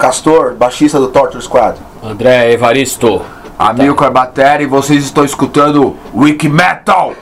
[0.00, 1.76] Castor, baixista do Torture Squad.
[2.02, 3.20] André Evaristo.
[3.58, 7.12] Amilcar Batera e vocês estão escutando Wiki Metal.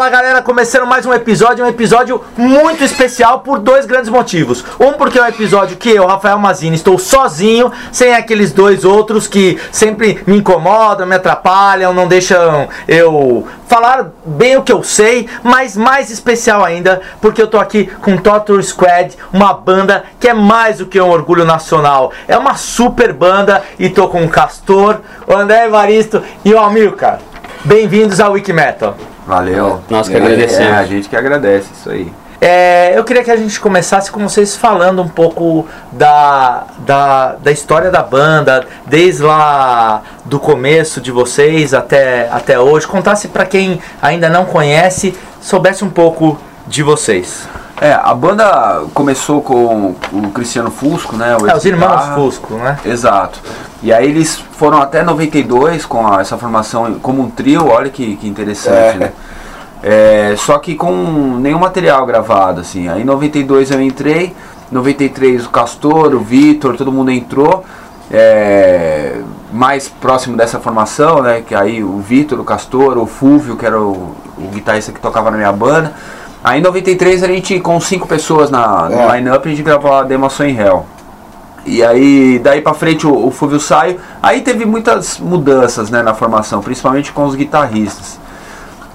[0.00, 4.64] Fala galera, começando mais um episódio, um episódio muito especial por dois grandes motivos.
[4.80, 9.28] Um porque é um episódio que eu, Rafael Mazini, estou sozinho, sem aqueles dois outros
[9.28, 15.28] que sempre me incomodam, me atrapalham, não deixam eu falar bem o que eu sei,
[15.42, 20.32] mas mais especial ainda porque eu tô aqui com Torture Squad, uma banda que é
[20.32, 22.10] mais do que um orgulho nacional.
[22.26, 27.18] É uma super banda e tô com o Castor, o André Evaristo e o Amilcar.
[27.66, 28.96] Bem-vindos ao Wikimetal.
[29.30, 29.80] Valeu.
[29.88, 30.72] Nós que É, agradecemos.
[30.72, 32.12] É, a gente que agradece isso aí.
[32.40, 37.52] É, eu queria que a gente começasse com vocês falando um pouco da, da, da
[37.52, 42.88] história da banda, desde lá do começo de vocês até, até hoje.
[42.88, 46.36] Contasse para quem ainda não conhece, soubesse um pouco
[46.66, 47.46] de vocês.
[47.80, 51.34] É, a banda começou com o Cristiano Fusco, né?
[51.40, 52.14] o É, os irmãos.
[52.14, 52.78] Fusco, né?
[52.84, 53.40] Exato.
[53.82, 58.16] E aí eles foram até 92 com a- essa formação como um trio, olha que,
[58.16, 58.98] que interessante, É.
[58.98, 59.12] né?
[59.82, 60.92] É, só que com
[61.40, 62.86] nenhum material gravado, assim.
[62.88, 64.36] Aí em 92 eu entrei,
[64.70, 67.64] 93 o Castor, o Vitor, todo mundo entrou.
[68.12, 69.20] é,
[69.52, 71.42] mais próximo dessa formação, né?
[71.46, 75.30] Que aí o Vitor, o Castor, o Fúvio, que era o, o guitarrista que tocava
[75.30, 75.92] na minha banda.
[76.42, 79.16] Aí em 93 a gente, com cinco pessoas na, no É.
[79.16, 80.86] line-up, a gente gravou a Demação em Hell.
[81.66, 83.98] E aí, daí pra frente o, o Fúvio saiu.
[84.22, 88.18] Aí teve muitas mudanças né, na formação, principalmente com os guitarristas.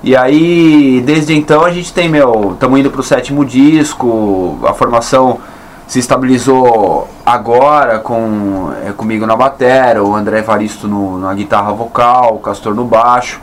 [0.04, 5.40] E aí, desde então a gente tem, meu, estamos indo pro sétimo disco, a formação
[5.88, 12.36] se estabilizou agora com é, comigo na batera, o André Evaristo no, na guitarra vocal,
[12.36, 13.40] o Castor no baixo.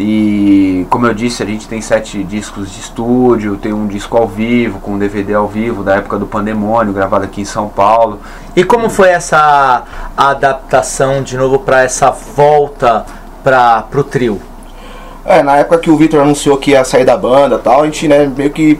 [0.00, 4.28] E como eu disse, a gente tem sete discos de estúdio, tem um disco ao
[4.28, 8.20] vivo, com um DVD ao vivo da época do Pandemônio, gravado aqui em São Paulo.
[8.54, 9.82] E como foi essa
[10.16, 13.04] adaptação de novo para essa volta
[13.42, 14.40] para pro trio?
[15.24, 17.84] É, na época que o Victor anunciou que ia sair da banda e tal, a
[17.86, 18.78] gente, né, meio que.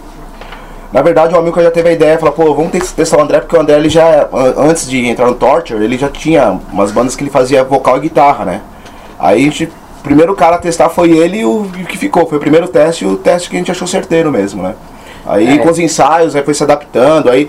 [0.92, 3.56] Na verdade, o Amilcar já teve a ideia, falou, pô, vamos testar o André, porque
[3.56, 7.14] o André, ele já, an- antes de entrar no Torture, ele já tinha umas bandas
[7.16, 8.60] que ele fazia vocal e guitarra, né?
[9.18, 12.38] Aí a gente, o primeiro cara a testar foi ele e o, que ficou, foi
[12.38, 14.74] o primeiro teste e o teste que a gente achou certeiro mesmo, né?
[15.26, 15.58] Aí É.
[15.58, 17.48] com os ensaios, aí foi se adaptando, aí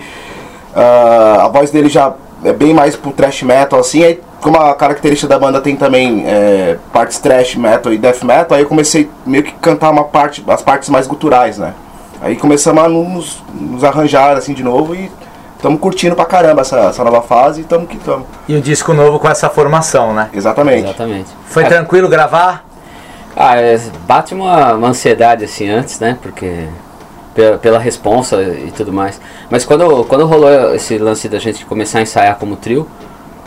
[0.75, 2.13] ah, a voz dele já
[2.43, 6.23] é bem mais pro thrash metal, assim, aí como a característica da banda tem também
[6.25, 10.43] é, partes thrash metal e death metal, aí eu comecei meio que cantar uma parte,
[10.47, 11.73] as partes mais guturais, né?
[12.21, 15.09] Aí começamos a nos, nos arranjar assim de novo e
[15.59, 18.25] estamos curtindo pra caramba essa, essa nova fase e tamo que tamo.
[18.47, 20.29] E um disco novo com essa formação, né?
[20.33, 20.85] Exatamente.
[20.85, 21.29] Exatamente.
[21.47, 22.65] Foi É, tranquilo gravar?
[23.35, 23.77] Ah, é,
[24.07, 26.17] bate uma, uma ansiedade assim antes, né?
[26.21, 26.65] Porque
[27.35, 29.19] pela, pela responsa e tudo mais.
[29.49, 32.87] Mas quando, quando rolou esse lance da gente começar a ensaiar como trio,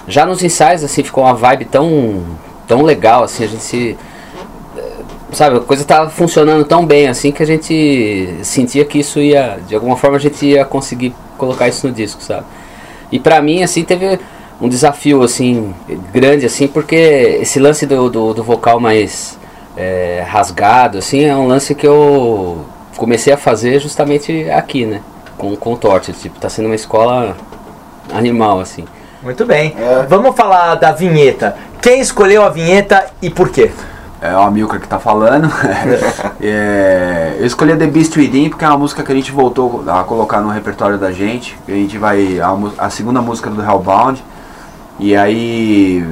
[0.07, 2.23] já nos ensaios assim ficou uma vibe tão
[2.67, 3.97] tão legal assim, a gente se
[5.33, 9.59] sabe, a coisa tava funcionando tão bem assim que a gente sentia que isso ia,
[9.67, 12.47] de alguma forma a gente ia conseguir colocar isso no disco, sabe?
[13.11, 14.19] E pra mim assim teve
[14.61, 15.75] um desafio assim
[16.13, 16.95] grande assim, porque
[17.43, 19.37] esse lance do, do, do vocal mais
[19.77, 22.65] é, rasgado assim é um lance que eu
[22.97, 25.03] comecei a fazer justamente aqui, né?
[25.37, 27.37] Com, com o Torture, tipo, tá sendo uma escola
[28.15, 28.85] animal assim.
[29.21, 29.75] Muito bem.
[29.77, 30.07] É.
[30.09, 31.57] Vamos falar da vinheta.
[31.81, 33.73] Quem escolheu a vinheta e por quê?
[34.23, 35.51] É o Amilcar que tá falando.
[36.45, 39.85] É, eu escolhi a The Beast Within porque é uma música que a gente voltou
[39.89, 41.57] a colocar no repertório da gente.
[41.69, 42.41] A gente vai.
[42.41, 44.23] A, a segunda música do Hellbound.
[44.99, 46.05] E aí.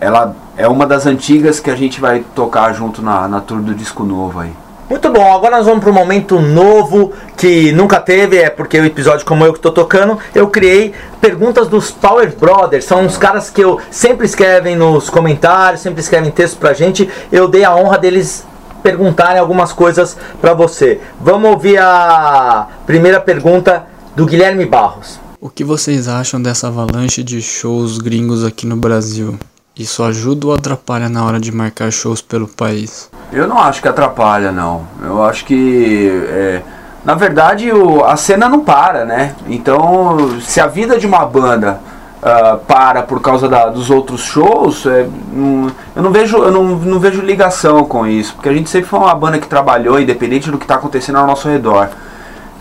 [0.00, 3.74] Ela é uma das antigas que a gente vai tocar junto na, na tour do
[3.74, 4.52] disco novo aí.
[4.92, 8.84] Muito bom, agora nós vamos para um momento novo que nunca teve, é porque o
[8.84, 13.48] episódio como eu que estou tocando, eu criei perguntas dos Power Brothers, são uns caras
[13.48, 17.96] que eu sempre escrevem nos comentários, sempre escrevem texto pra gente, eu dei a honra
[17.96, 18.44] deles
[18.82, 21.00] perguntarem algumas coisas pra você.
[21.18, 25.18] Vamos ouvir a primeira pergunta do Guilherme Barros.
[25.40, 29.38] O que vocês acham dessa avalanche de shows gringos aqui no Brasil?
[29.78, 33.10] Isso ajuda ou atrapalha na hora de marcar shows pelo país?
[33.32, 34.82] Eu não acho que atrapalha, não.
[35.02, 36.10] Eu acho que.
[36.28, 36.60] é,
[37.04, 39.34] na verdade, o- a cena não para, né?
[39.48, 41.80] Então, se a vida de uma banda
[42.22, 46.62] ah, para por causa da- dos outros shows, é, não- eu, não vejo, eu não,
[46.76, 48.34] não vejo ligação com isso.
[48.34, 51.26] Porque a gente sempre foi uma banda que trabalhou, independente do que está acontecendo ao
[51.26, 51.88] nosso redor.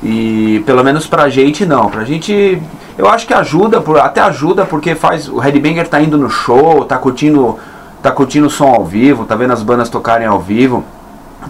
[0.04, 1.90] E pelo menos pra gente não.
[1.90, 2.62] Pra gente
[2.98, 5.28] eu acho que ajuda, por, até ajuda porque faz.
[5.28, 7.58] O Headbanger tá indo no show, tá curtindo.
[8.02, 10.84] Tá curtindo o som ao vivo, tá vendo as bandas tocarem ao vivo.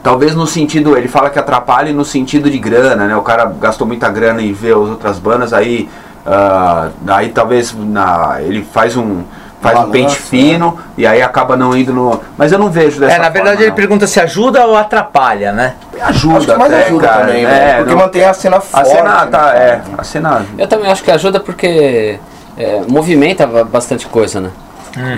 [0.03, 3.15] Talvez no sentido, ele fala que atrapalhe no sentido de grana, né?
[3.15, 5.89] O cara gastou muita grana em ver as outras bandas, aí,
[6.25, 9.23] ah, aí talvez na, ele faz um,
[9.61, 12.19] faz um pente fino e aí acaba não indo no.
[12.37, 13.75] Mas eu não vejo dessa É, na verdade forma, ele não.
[13.75, 15.75] pergunta se ajuda ou atrapalha, né?
[16.01, 17.73] ajuda, Acho que mais até, ajuda cara, também, é, né?
[17.77, 18.89] Porque não- mantém a cena a forte.
[18.89, 19.57] cena né, tá, cara?
[19.57, 22.19] é, a cena Eu também acho que ajuda porque
[22.57, 24.49] é, movimenta ba- bastante coisa, né?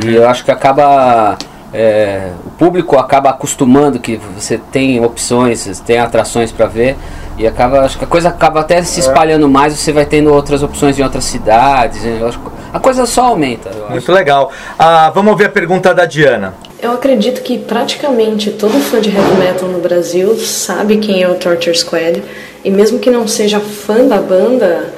[0.06, 1.36] E eu acho que acaba.
[1.74, 6.96] É, o público acaba acostumando que você tem opções, você tem atrações para ver.
[7.36, 10.62] E acaba, acho que a coisa acaba até se espalhando mais, você vai tendo outras
[10.62, 12.06] opções em outras cidades.
[12.06, 13.92] eu acho que a coisa só aumenta, eu acho.
[13.92, 14.52] Muito legal.
[14.78, 16.54] Ah, vamos ouvir a pergunta da Diana.
[16.80, 21.36] Eu acredito que praticamente todo fã de heavy metal no Brasil sabe quem é o
[21.36, 22.22] Torture Squad
[22.64, 24.94] e mesmo que não seja fã da banda,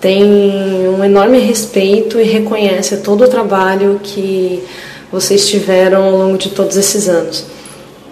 [0.00, 0.22] tem
[0.88, 4.62] um enorme respeito e reconhece todo o trabalho que
[5.14, 7.44] vocês tiveram ao longo de todos esses anos.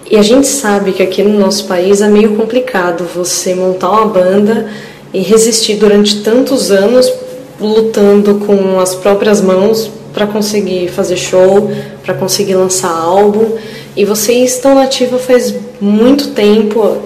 [0.09, 4.07] E a gente sabe que aqui no nosso país é meio complicado você montar uma
[4.07, 4.71] banda
[5.13, 7.13] e resistir durante tantos anos
[7.61, 11.71] lutando com as próprias mãos para conseguir fazer show,
[12.05, 13.57] para conseguir lançar álbum.
[13.97, 16.99] E vocês estão na ativa faz muito tempo,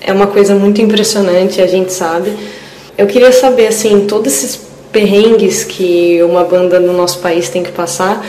[0.00, 2.32] é uma coisa muito impressionante, a gente sabe.
[2.98, 4.60] Eu queria saber, assim, todos esses
[4.92, 8.24] perrengues que uma banda no nosso país tem que passar,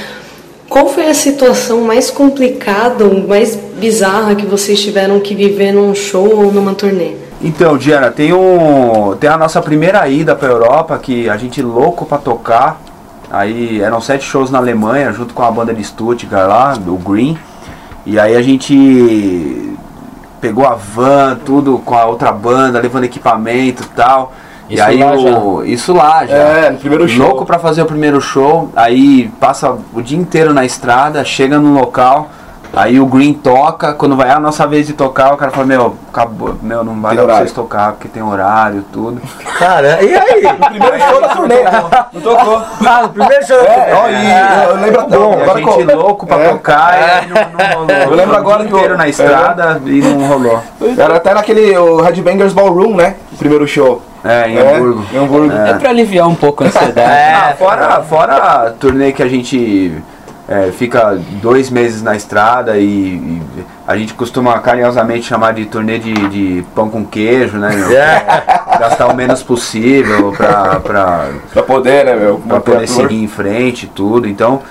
[0.75, 6.29] qual foi a situação mais complicada, mais bizarra que vocês tiveram que viver num show
[6.35, 7.13] ou numa turnê?
[7.41, 12.05] Então, Diana, tem, um, tem a nossa primeira ida pra Europa, que a gente louco
[12.05, 12.81] pra tocar.
[13.31, 17.37] Aí eram sete shows na Alemanha, junto com a banda de Stuttgart lá, do Green.
[18.05, 19.77] E aí a gente
[20.41, 24.33] pegou a van, tudo com a outra banda, levando equipamento e tal.
[24.69, 26.35] Isso e aí lá o, isso lá já.
[26.35, 27.27] É, no primeiro show.
[27.27, 31.73] Louco pra fazer o primeiro show, aí passa o dia inteiro na estrada, chega no
[31.73, 32.29] local,
[32.75, 35.95] aí o Green toca, quando vai a nossa vez de tocar, o cara fala, meu,
[36.09, 39.21] acabou, meu, não vai dar pra vocês tocar, porque tem horário, tudo.
[39.57, 40.41] Cara, e aí?
[40.69, 41.63] Primeiro show da turnê.
[42.13, 42.61] Não tocou.
[42.85, 43.57] Ah, no primeiro show.
[43.57, 45.17] É, ó, e eu lembro até.
[45.17, 46.49] Bom, a agora gente qual- louco pra É.
[46.49, 48.01] tocar e aí não, não rolou.
[48.11, 50.61] Eu lembro agora o dia que eu- inteiro na estrada e não rolou.
[50.97, 53.15] Era até naquele o Headbangers Ballroom, né?
[53.33, 54.01] O primeiro show.
[54.23, 55.05] É, em É, Hamburgo.
[55.13, 55.53] Em Hamburgo.
[55.55, 57.09] É pra aliviar um pouco a ansiedade.
[57.09, 60.01] Ah, fora, fora a turnê que a gente
[60.47, 63.41] é, fica dois meses na estrada e, e
[63.87, 67.69] a gente costuma carinhosamente chamar de turnê de, de pão com queijo, né?
[67.75, 67.89] meu?
[67.97, 68.77] É.
[68.79, 72.39] Gastar o menos possível pra, pra, Pra poder, né, meu?
[72.45, 74.27] pra poder seguir em frente e tudo.
[74.27, 74.61] Então,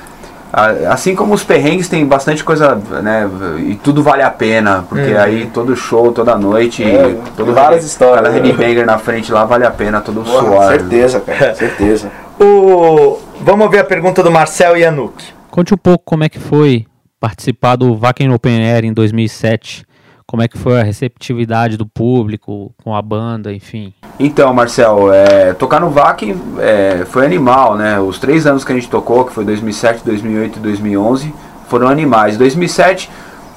[0.52, 3.28] a- assim como os perrengues tem bastante coisa, né?
[3.58, 8.16] E tudo vale a pena, porque aí todo show, toda noite, É, todo várias histórias,
[8.26, 8.34] cada né?
[8.40, 10.64] headbanger na frente lá vale a pena, todo o Porra, suor.
[10.66, 11.54] certeza, cara.
[11.54, 12.10] Certeza.
[12.38, 13.20] O...
[13.42, 15.14] Vamos ouvir a pergunta do Marcel Yanuk.
[15.54, 16.84] Conte um pouco como é que foi
[17.20, 19.86] participar do Wacken Open Air em 2007.
[20.26, 23.94] Como é que foi a receptividade do público com a banda, enfim.
[24.18, 28.00] Então, Marcel, é, tocar no VAC é, foi animal, né?
[28.00, 31.32] Os três anos que a gente tocou, que foi 2007, 2008 e 2011,
[31.68, 32.36] foram animais.
[32.36, 33.08] 2007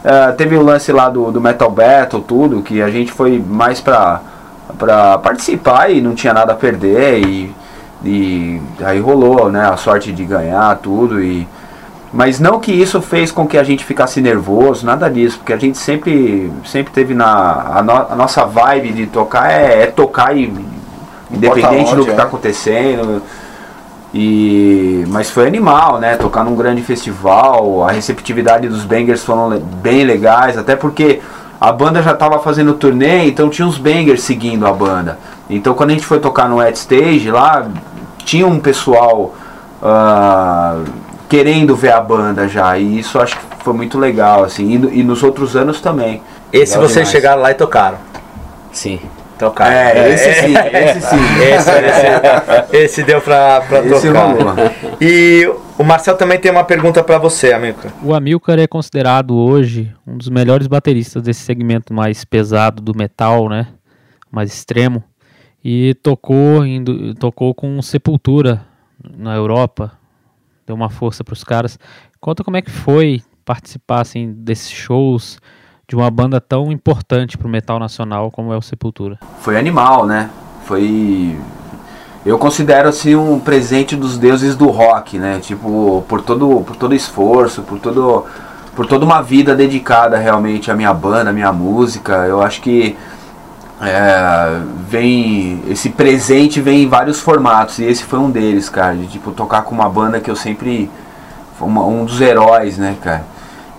[0.04, 3.82] é, teve o lance lá do, do Metal Battle, tudo, que a gente foi mais
[3.82, 4.22] pra,
[4.78, 7.28] pra participar e não tinha nada a perder.
[7.28, 7.56] E,
[8.06, 9.68] e aí rolou, né?
[9.68, 11.24] A sorte de ganhar, tudo.
[11.24, 11.48] E,
[12.14, 15.58] mas não que isso fez com que a gente ficasse nervoso, nada disso, porque a
[15.58, 17.78] gente sempre, sempre teve na.
[17.78, 20.54] A, no- a nossa vibe de tocar é, é tocar e.
[21.30, 22.14] Independente do que é.
[22.14, 23.22] está acontecendo.
[24.14, 26.16] E, mas foi animal, né?
[26.16, 31.20] Tocar num grande festival, a receptividade dos bangers foram bem legais, até porque
[31.60, 35.20] a banda já estava fazendo turnê, então tinha uns bangers seguindo a banda.
[35.50, 37.68] Então quando a gente foi tocar no At Stage lá,
[38.24, 39.36] tinha um pessoal
[39.84, 40.80] ah,
[41.30, 45.04] querendo ver a banda já, e isso acho que foi muito legal, assim, e, e
[45.04, 46.22] nos outros anos também.
[46.54, 47.10] Esse Legal vocês demais.
[47.12, 47.98] chegaram lá e tocaram.
[48.72, 49.00] Sim.
[49.38, 49.72] Tocaram.
[49.72, 51.18] É, esse sim, esse sim.
[51.44, 54.32] Esse, esse, esse deu pra, pra Esse tocar.
[54.32, 54.56] rolou.
[55.00, 57.78] E o Marcel também tem uma pergunta pra você, amigo.
[58.02, 63.48] O Amilcar é considerado hoje um dos melhores bateristas desse segmento mais pesado do metal,
[63.48, 63.68] né?
[64.32, 65.04] Mais extremo.
[65.64, 68.62] E tocou, indo, tocou com Sepultura
[69.16, 69.92] na Europa.
[70.68, 71.80] Deu uma força pros caras.
[72.20, 75.40] Conta como é que foi participar assim, desses shows
[75.88, 79.18] de uma banda tão importante pro metal nacional como é o Sepultura.
[79.40, 80.30] foi animal, né?
[80.66, 81.40] Foi.
[82.26, 85.40] Eu considero assim um presente dos deuses do rock, né?
[85.40, 88.26] Tipo, por todo, por todo esforço, por todo,
[88.76, 92.26] por toda uma vida dedicada realmente à minha banda, à minha música.
[92.28, 92.98] Eu acho que
[93.82, 98.96] é, vem esse presente vem em vários formatos e esse foi um deles, cara.
[98.96, 100.90] De tipo tocar com uma banda que eu sempre
[101.58, 103.24] foi uma- um dos heróis, né, cara?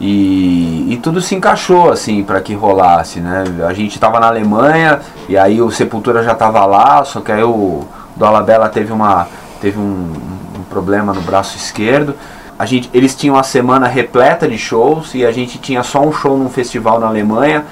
[0.00, 3.44] E, e tudo se encaixou assim para que rolasse, né?
[3.68, 7.42] A gente tava na Alemanha e aí o Sepultura já tava lá, só que aí
[7.42, 7.84] o
[8.16, 9.26] Dolabella teve uma
[9.60, 10.12] teve um,
[10.58, 12.14] um problema no braço esquerdo
[12.58, 16.12] a gente, eles tinham uma semana repleta de shows e a gente tinha só um
[16.12, 17.64] show num festival na Alemanha.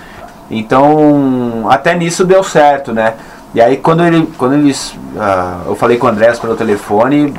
[0.50, 3.14] Então, até nisso deu certo, né?
[3.54, 4.94] E aí quando, ele, quando eles.
[5.18, 7.32] ah, eu falei com o Andrés pelo telefone,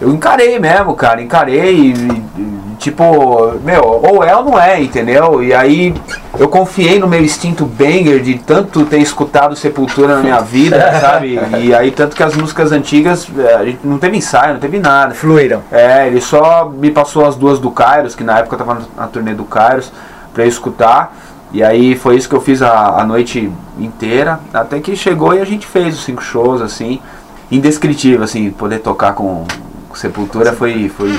[0.00, 5.42] eu encarei mesmo, cara, encarei e, e, tipo, meu, ou é ou não é, entendeu?
[5.42, 5.94] E aí
[6.38, 11.40] eu confiei no meu instinto banger de tanto ter escutado Sepultura na minha vida, sabe?
[11.58, 14.78] E aí tanto que as músicas antigas, eh, a gente não teve ensaio, não teve
[14.78, 15.14] nada.
[15.14, 15.62] Fluíram.
[15.72, 19.06] É, ele só me passou as duas do Kairos, que na época eu tava na
[19.06, 19.92] turnê do Kairos,
[20.34, 21.14] pra eu escutar.
[21.54, 25.40] E aí foi isso que eu fiz a, a noite inteira, até que chegou e
[25.40, 27.00] a gente fez os cinco shows, assim,
[27.48, 29.44] indescritível, assim, poder tocar com,
[29.88, 31.16] com Sepultura foi, foi,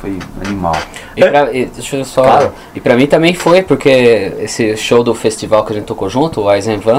[0.00, 0.74] foi animal.
[1.14, 2.22] E pra, e, deixa eu só.
[2.22, 2.52] Claro.
[2.74, 6.40] E pra mim também foi, porque esse show do festival que a gente tocou junto,
[6.40, 6.96] o Eisen Van,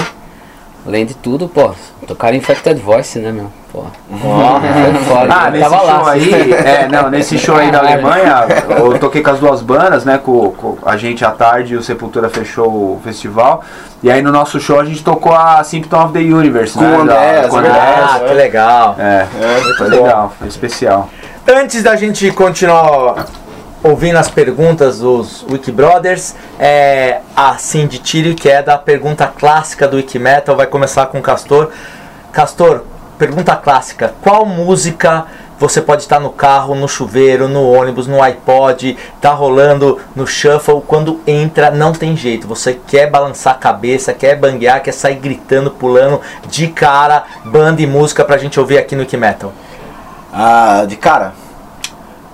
[0.85, 1.71] além de tudo, pô,
[2.07, 3.51] tocaram Infected Voice, né, meu?
[3.71, 3.83] Pô.
[4.09, 5.33] Foi foda.
[5.33, 6.11] Ah, nesse tava show lá.
[6.11, 6.53] aí, assim.
[6.53, 8.45] é, não, nesse show aí da Alemanha,
[8.77, 11.83] eu toquei com as duas bandas, né, com, com a gente à tarde e o
[11.83, 13.63] Sepultura fechou o festival,
[14.03, 16.95] e aí no nosso show a gente tocou a Symptom of the Universe, Com né,
[16.95, 17.57] Andrés, da- com.
[17.57, 17.75] Andrés.
[17.77, 18.95] Ah, que legal.
[18.99, 19.25] É,
[19.77, 20.03] foi bom.
[20.03, 21.09] legal, foi especial.
[21.47, 23.25] Antes da gente continuar
[23.85, 29.97] ouvindo as perguntas dos Wikibrothers, é, a Cindy Tiro, que é da pergunta clássica do
[29.97, 31.69] Wikimetal, vai começar com o Castor.
[32.31, 32.83] Castor,
[33.19, 35.25] pergunta clássica: qual música
[35.59, 40.81] você pode estar no carro, no chuveiro, no ônibus, no iPod, tá rolando no shuffle,
[40.85, 45.69] quando entra não tem jeito, você quer balançar a cabeça, quer banguear, quer sair gritando,
[45.69, 46.19] pulando
[46.49, 49.53] de cara, banda e música pra gente ouvir aqui no Wikimetal.
[50.33, 51.44] Ah, de cara.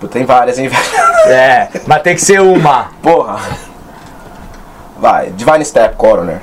[0.01, 1.31] Pô, tem várias, hein, velho?
[1.31, 2.89] É, mas tem que ser uma.
[3.03, 3.39] Porra.
[4.97, 6.41] Vai, Divine Step Coroner.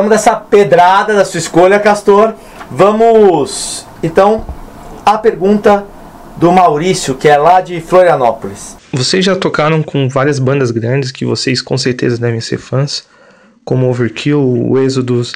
[0.00, 2.32] Bom, voltamos dessa pedrada da sua escolha, Castor.
[2.70, 4.46] Vamos então
[5.04, 5.84] à pergunta
[6.38, 8.76] do Maurício, que é lá de Florianópolis.
[8.92, 13.04] Vocês já tocaram com várias bandas grandes que vocês com certeza devem ser fãs,
[13.62, 15.34] como Overkill, o Exodus,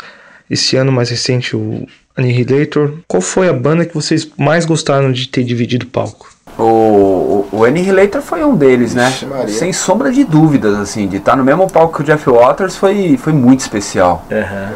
[0.50, 2.94] esse ano mais recente o Annihilator.
[3.06, 6.33] Qual foi a banda que vocês mais gostaram de ter dividido palco?
[6.56, 9.06] O, o, o Annihilator foi um deles, né?
[9.08, 9.48] Vixe Maria.
[9.48, 13.16] Sem sombra de dúvidas, assim, de estar no mesmo palco que o Jeff Waters foi,
[13.16, 14.24] foi muito especial.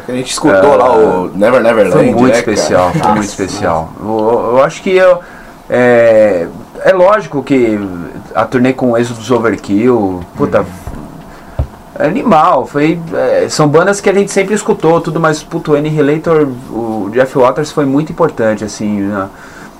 [0.07, 1.91] A gente escutou lá o Never Never Land.
[1.93, 3.03] Foi muito né, especial, cara?
[3.05, 3.93] foi muito especial.
[3.99, 5.19] Eu, eu acho que eu,
[5.69, 6.47] é,
[6.83, 7.79] é lógico que
[8.35, 10.65] a turnê com o Exodus Overkill, puta,
[11.97, 12.65] é animal.
[12.65, 17.09] Foi, é, são bandas que a gente sempre escutou, tudo, mas puto, o Annihilator, o
[17.13, 19.29] Jeff Waters foi muito importante, assim, na-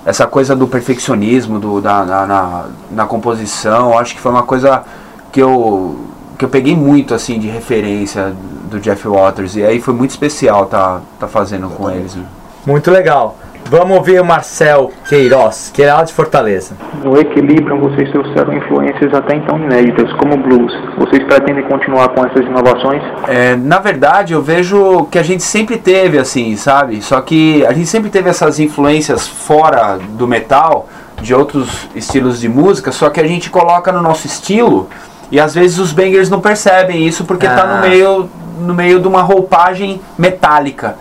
[0.09, 4.41] essa coisa do perfeccionismo, do, da, na, na, na composição, eu acho que foi uma
[4.41, 4.83] coisa
[5.31, 5.99] que eu,
[6.35, 8.33] que eu peguei muito, assim, de referência
[8.69, 12.15] do Jeff Waters, e aí foi muito especial tá, tá fazendo com eles.
[12.15, 12.23] né?
[12.65, 13.37] Muito legal.
[13.69, 16.73] Vamos ouvir o Marcel Queiroz, que é lá de Fortaleza.
[17.03, 20.73] No Equilibrium, vocês trouxeram influências até então inéditas, como o blues.
[20.97, 23.03] Vocês pretendem continuar com essas inovações?
[23.27, 26.99] É, na verdade, eu vejo que a gente sempre teve assim, sabe?
[27.03, 30.89] Só que a gente sempre teve essas influências fora do metal,
[31.21, 34.89] de outros estilos de música, só que a gente coloca no nosso estilo
[35.31, 37.75] e às vezes os bangers não percebem isso porque tá Ah.
[37.75, 38.29] no meio,
[38.61, 40.95] no meio de uma roupagem metálica.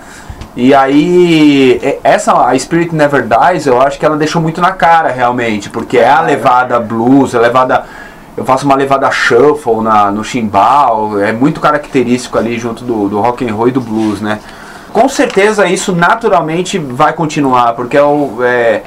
[0.61, 5.09] E aí, essa, a Spirit Never Dies, eu acho que ela deixou muito na cara,
[5.09, 7.85] realmente, porque é a levada blues, a levada.
[8.37, 13.21] Eu faço uma levada shuffle na, no chimbal, é muito característico ali junto do, do
[13.21, 14.41] rock and roll e do blues, né?
[14.93, 18.83] Com certeza isso naturalmente vai continuar, porque é o, é,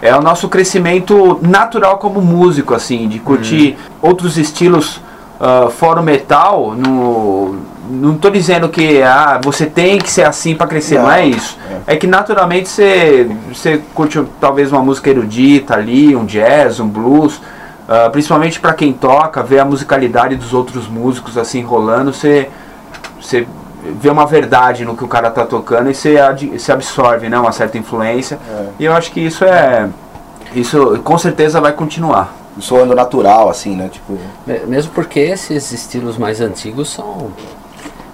[0.00, 4.98] é o nosso crescimento natural como músico, assim, de curtir outros estilos
[5.38, 6.72] ah, fora o metal.
[6.72, 7.56] No,
[7.90, 11.26] não tô dizendo que ah, você tem que ser assim para crescer, não, Não, é
[11.26, 11.58] isso.
[11.86, 11.96] É.
[11.96, 17.40] que naturalmente você, você curte talvez uma música erudita ali, um jazz, um blues.
[17.88, 22.48] ah, principalmente para quem toca, ver a musicalidade dos outros músicos assim rolando, você,
[23.20, 23.46] você
[24.00, 27.38] vê uma verdade no que o cara tá tocando e você, ad- você absorve né,
[27.38, 28.38] uma certa influência.
[28.78, 29.88] E eu acho que isso é.
[30.54, 32.32] Isso com certeza vai continuar.
[32.60, 33.88] Soando natural, assim, né?
[33.90, 37.32] Tipo, Me- Mesmo porque esses estilos mais antigos são,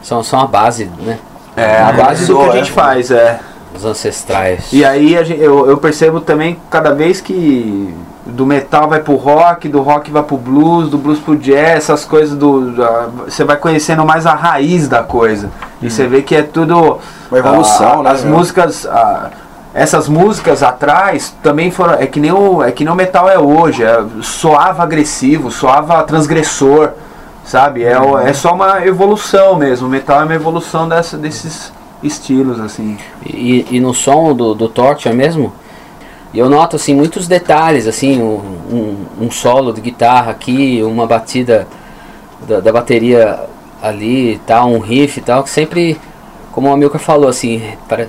[0.09, 1.19] são, são a base, né?
[1.55, 2.73] É a base do que a gente é.
[2.73, 3.41] faz, é.
[3.77, 4.73] Os ancestrais.
[4.73, 7.95] E aí a gen- eu, eu percebo também cada vez que
[8.25, 12.05] do metal vai pro rock, do rock vai pro blues, do blues pro jazz, essas
[12.05, 12.75] coisas do.
[13.27, 15.51] você vai conhecendo mais a raiz da coisa.
[15.83, 16.99] E você vê que é tudo.
[17.31, 18.37] Uma evolução, ah, né, As meu?
[18.37, 18.87] músicas.
[18.87, 19.31] ah,
[19.75, 21.95] essas músicas atrás também foram.
[21.95, 23.85] É que nem o, é que nem o metal é hoje.
[23.85, 26.93] É, soava agressivo, soava transgressor.
[27.49, 27.83] Sabe?
[27.83, 29.87] É, é só uma evolução mesmo.
[29.87, 32.99] O metal é uma evolução dessa, desses estilos, assim.
[33.25, 35.51] E, e no som do, do Torture mesmo,
[36.35, 41.67] eu noto assim muitos detalhes, assim, um, um, solo de guitarra aqui, uma batida
[42.47, 43.41] da, da bateria
[43.83, 45.99] ali tal, um riff e tal, que sempre,
[46.53, 47.63] como o Amilcar falou, assim,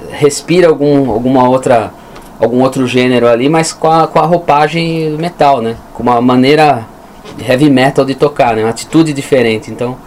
[0.09, 1.93] respira algum, alguma outra,
[2.41, 5.77] algum outro gênero ali, mas com a, com a roupagem metal, né?
[5.93, 6.85] Com uma maneira
[7.39, 8.63] heavy metal de tocar, né?
[8.63, 9.97] Uma atitude diferente, então...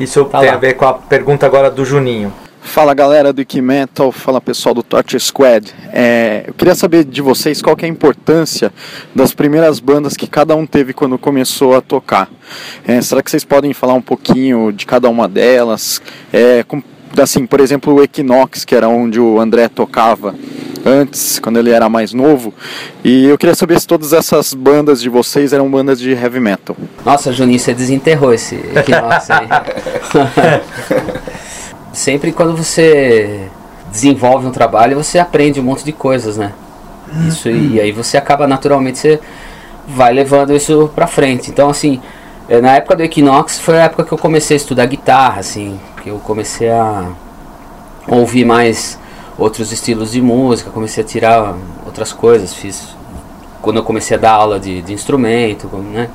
[0.00, 0.54] Isso Tá tem lá.
[0.56, 2.32] a ver com a pergunta agora do Juninho.
[2.60, 5.72] Fala galera do Ike Metal, fala pessoal do Torture Squad.
[5.92, 8.72] É, eu queria saber de vocês qual que é a importância
[9.14, 12.28] das primeiras bandas que cada um teve quando começou a tocar.
[12.84, 16.00] É, será que vocês podem falar um pouquinho de cada uma delas?
[16.32, 16.82] É, com-
[17.22, 20.34] assim, por exemplo, o Equinox, que era onde o André tocava
[20.84, 22.52] antes, quando ele era mais novo.
[23.02, 26.76] E eu queria saber se todas essas bandas de vocês eram bandas de heavy metal.
[27.04, 29.48] Nossa, Juninho, você desenterrou esse Equinox aí.
[31.92, 33.48] Sempre quando você
[33.90, 36.52] desenvolve um trabalho, você aprende um monte de coisas, né?
[37.28, 39.20] Isso e, e aí você acaba naturalmente você
[39.86, 41.50] vai levando isso pra frente.
[41.50, 42.00] Então assim,
[42.48, 45.78] eh, na época do Equinox foi a época que eu comecei a estudar guitarra, assim,
[46.10, 47.12] eu comecei a
[48.06, 48.98] ouvir mais
[49.38, 51.54] outros estilos de música, comecei a tirar
[51.86, 52.94] outras coisas, fiz
[53.60, 56.08] quando eu comecei a dar aula de, de instrumento, né?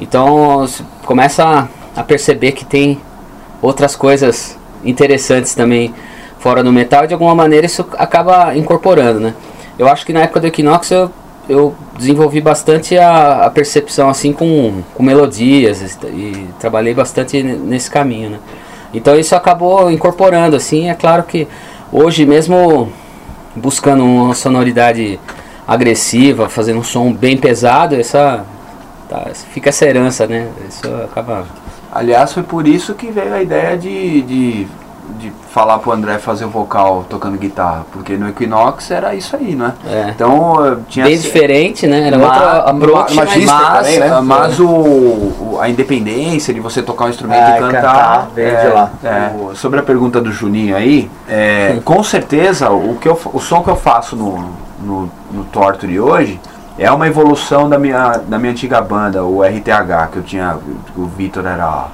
[0.00, 0.66] Então
[1.04, 1.68] começa a,
[2.00, 3.00] a perceber que tem
[3.60, 5.94] outras coisas interessantes também
[6.38, 9.34] fora do metal e de alguma maneira isso acaba incorporando, né?
[9.78, 11.10] Eu acho que na época do Equinox eu,
[11.48, 17.90] eu desenvolvi bastante a, a percepção assim com, com melodias e, e trabalhei bastante nesse
[17.90, 18.38] caminho, né?
[18.92, 21.46] Então isso acabou incorporando assim, é claro que
[21.92, 22.92] hoje mesmo
[23.54, 25.18] buscando uma sonoridade
[25.66, 28.44] agressiva, fazendo um som bem pesado, essa
[29.08, 30.48] tá, fica essa herança, né?
[30.68, 31.46] Isso acaba
[31.92, 34.66] Aliás, foi por isso que veio a ideia de, de
[35.18, 39.54] de falar pro André fazer o vocal tocando guitarra, porque no Equinox era isso aí,
[39.54, 40.10] não é?
[40.10, 42.06] Então eh, tinha Bem diferente, né?
[42.08, 43.46] Era Ma- outra approach, ma- mas-
[43.86, 44.20] também, né?
[44.22, 48.68] mas o, o- a independência de você tocar um instrumento Ah, e cantar, cantar, é,
[48.72, 48.90] lá.
[49.04, 49.32] é.
[49.54, 53.70] Sobre a pergunta do Juninho aí, é, com certeza o, que eu, o som que
[53.70, 54.50] eu faço no,
[54.82, 56.40] no, no Torture hoje
[56.78, 60.56] é uma evolução da minha, da minha antiga banda, o RTH, que eu tinha,
[60.96, 61.86] o Vitor era,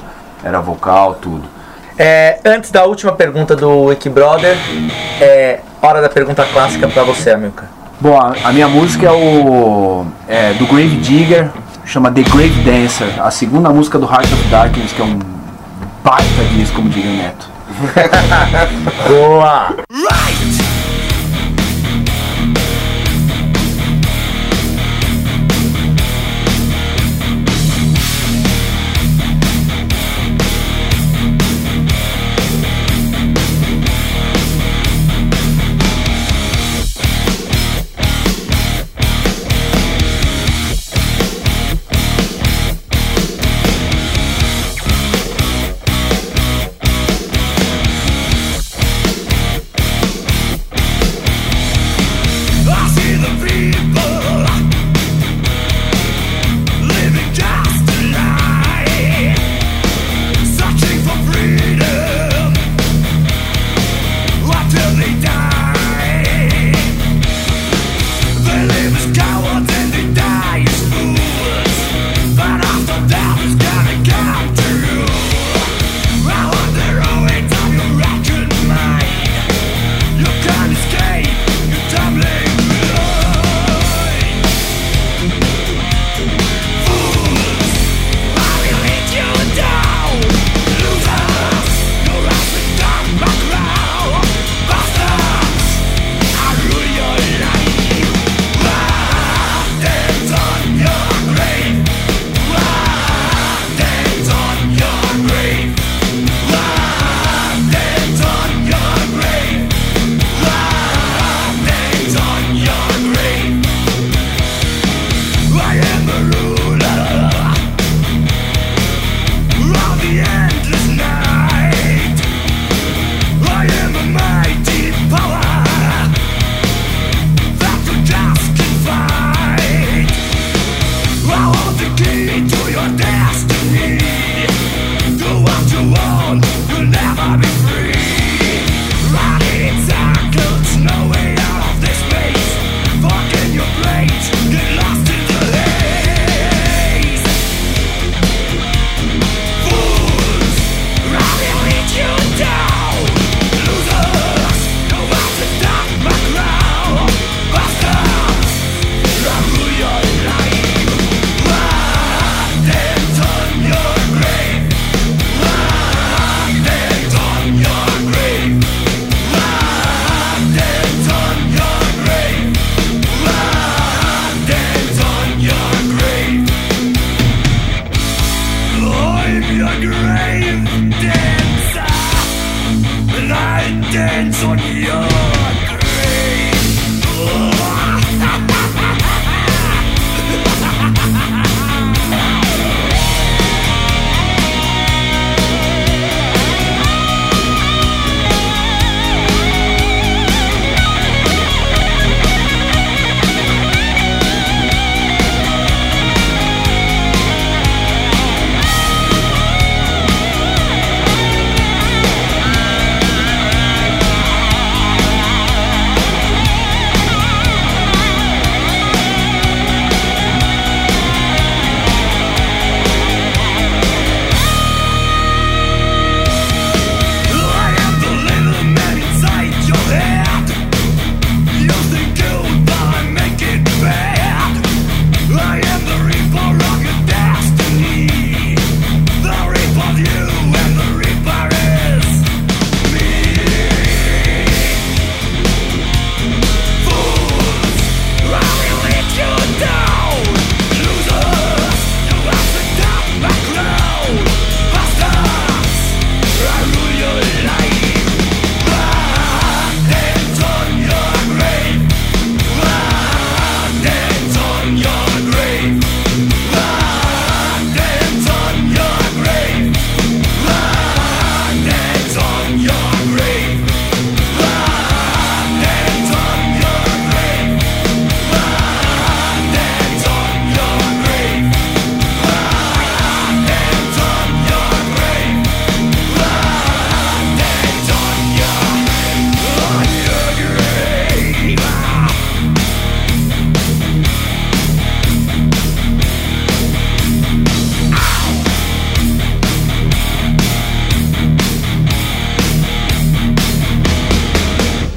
[0.45, 1.56] era vocal, tudo.
[1.99, 4.57] É, antes da última pergunta do Wiki Brother,
[5.21, 7.69] é hora da pergunta clássica pra você, Amilcar.
[7.99, 11.49] Bom, a, a minha música é o é, do Grave Digger,
[11.87, 15.19] chama The Grave Dancer, a segunda música do Heart of Darkness, que é um
[16.05, 17.49] baita disco, como diria o Neto.
[19.09, 19.75] Boa!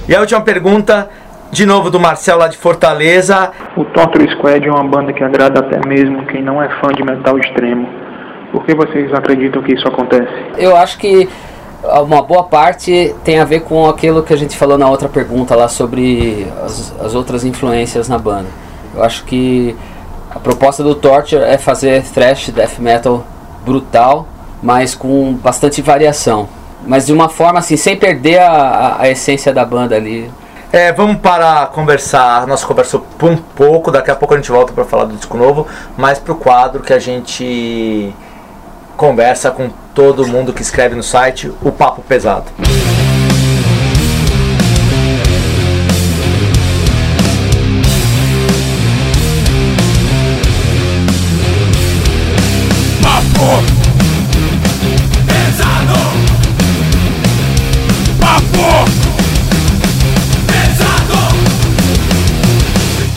[0.09, 1.07] E a última pergunta,
[1.51, 3.51] de novo do Marcel lá de Fortaleza.
[3.77, 7.03] O Torture Squad é uma banda que agrada até mesmo quem não é fã de
[7.03, 7.87] metal extremo.
[8.51, 10.27] Por que vocês acreditam que isso acontece?
[10.57, 11.29] Eu acho que
[11.83, 15.55] uma boa parte tem a ver com aquilo que a gente falou na outra pergunta
[15.55, 18.47] lá sobre as, as outras influências na banda.
[18.95, 19.75] Eu acho que
[20.33, 23.23] a proposta do Torture é fazer thrash death metal
[23.63, 24.27] brutal,
[24.63, 26.49] mas com bastante variação.
[26.85, 30.31] Mas de uma forma assim, sem perder a, a, essência da banda ali.
[30.71, 32.45] É, vamos parar conversar.
[32.47, 35.37] Nossa conversou por um pouco, daqui a pouco a gente volta para falar do disco
[35.37, 35.67] novo,
[35.97, 38.13] mas pro quadro que a gente
[38.95, 42.45] conversa com todo mundo que escreve no site, o Papo Pesado.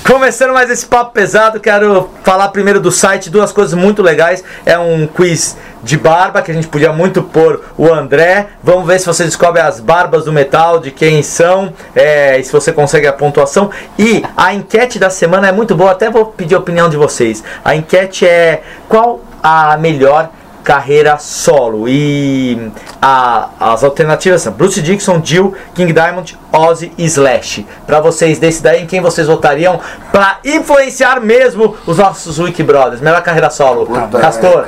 [0.04, 4.42] Começando mais esse papo pesado, quero falar primeiro do site, duas coisas muito legais.
[4.66, 8.48] É um quiz de barba que a gente podia muito pôr o André.
[8.64, 12.52] Vamos ver se você descobre as barbas do metal, de quem são, é, e se
[12.52, 13.70] você consegue a pontuação.
[13.96, 17.42] E a enquete da semana é muito boa, até vou pedir a opinião de vocês.
[17.64, 20.30] A enquete é qual a melhor
[20.62, 27.66] carreira solo e a- as alternativas são Bruce Dixon, Jill, King Diamond, Ozzy e Slash.
[27.86, 33.00] Pra vocês decidirem quem vocês votariam pra influenciar mesmo os nossos Wiki Brothers.
[33.00, 33.86] Melhor carreira solo.
[34.20, 34.66] Castor.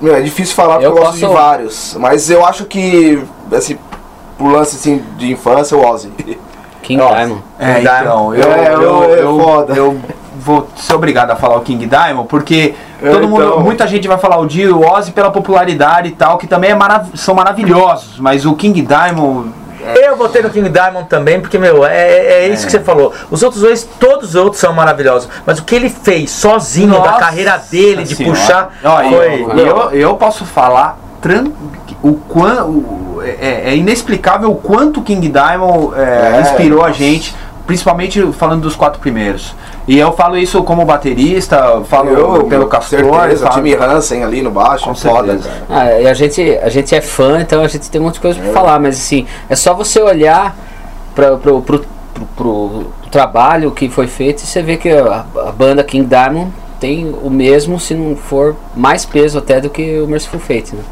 [0.00, 1.96] Meu, é difícil falar porque Eu eu, gosto de vários.
[1.98, 3.22] Mas eu acho que,
[3.52, 3.78] assim,
[4.38, 6.10] por lance assim, de infância, o Ozzy.
[6.82, 7.14] King Nossa.
[7.16, 7.42] Diamond.
[7.58, 10.00] É, então, eu, É, eu, é eu, eu
[10.36, 13.60] vou ser obrigado a falar o King Diamond, porque É, todo mundo, então.
[13.60, 16.74] muita gente vai falar o Dio, o Ozzy pela popularidade e tal, que também é
[16.74, 19.50] marav são maravilhosos, mas o King Diamond
[19.96, 23.12] Eu votei no King Diamond também, porque, meu, é, é isso que você falou.
[23.30, 25.28] Os outros dois, todos os outros são maravilhosos.
[25.44, 28.38] Mas o que ele fez sozinho da Nossa carreira dele, de Senhora.
[28.38, 28.70] puxar,
[29.10, 29.42] foi.
[29.42, 31.50] eu, eu, eu posso falar tran-
[32.00, 36.92] o quan, o- é, é inexplicável o quanto o King Diamond é, É, inspirou a
[36.92, 37.34] gente,
[37.66, 39.54] principalmente falando dos quatro primeiros.
[39.86, 44.42] E eu falo isso como baterista, falo Eu, pelo Castor, certeza, falo- Jimmy Hansen ali
[44.42, 45.32] no baixo, Com foda.
[45.38, 45.50] certeza.
[45.68, 45.80] cara.
[45.82, 48.20] Ah, e a gente, a gente é fã, então a gente tem um monte de
[48.20, 50.56] coisa pra falar, mas assim, é só você olhar
[51.14, 51.84] pra, pro, pro,
[52.14, 56.50] pro, pro trabalho que foi feito e você vê que a, a banda King Diamond
[56.80, 60.82] tem o mesmo, se não for mais peso até do que o Merciful Fate, né?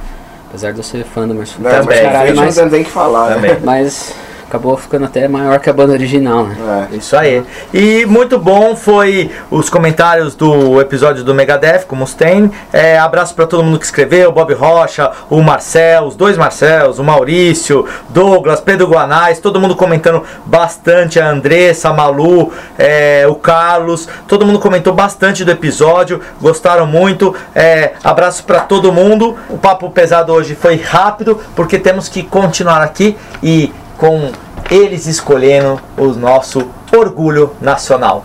[0.49, 2.91] Apesar de eu ser fã do Merciful Fate, mas pra caralho, mas, não tem que
[2.91, 3.53] falar, Também.
[3.53, 3.61] né?
[3.65, 4.15] mas
[4.51, 6.89] acabou ficando até maior que a banda original, né?
[6.91, 6.97] É.
[6.97, 7.45] Isso aí.
[7.73, 12.51] E muito bom foi os comentários do episódio do Megadeth com o Mustaine.
[12.73, 17.05] É, abraço para todo mundo que escreveu, Bob Rocha, o Marcel, os dois Marcels, o
[17.05, 24.09] Maurício, Douglas, Pedro Guanais, todo mundo comentando bastante, a Andressa, a Malu, é, o Carlos,
[24.27, 27.37] todo mundo comentou bastante do episódio, gostaram muito.
[27.55, 29.37] É, abraço para todo mundo.
[29.49, 34.33] O papo pesado hoje foi rápido, porque temos que continuar aqui e com
[34.71, 38.25] eles escolhendo o nosso orgulho nacional.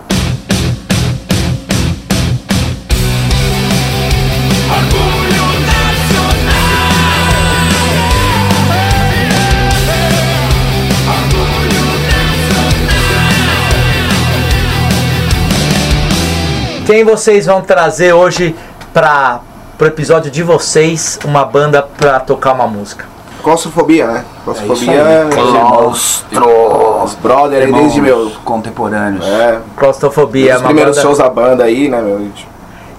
[16.85, 18.55] Quem vocês vão trazer hoje
[18.93, 19.41] para
[19.77, 23.14] o episódio de vocês uma banda para tocar uma música?
[23.45, 24.25] Claustrofobia, né?
[24.43, 27.03] Claustrofobia É é, Claustro.
[27.03, 28.31] os brother aí desde meu.
[28.43, 29.23] contemporâneos.
[29.23, 31.07] É, Claustrofobia, é os uma primeiros banda.
[31.07, 32.27] shows da banda aí, né, meu?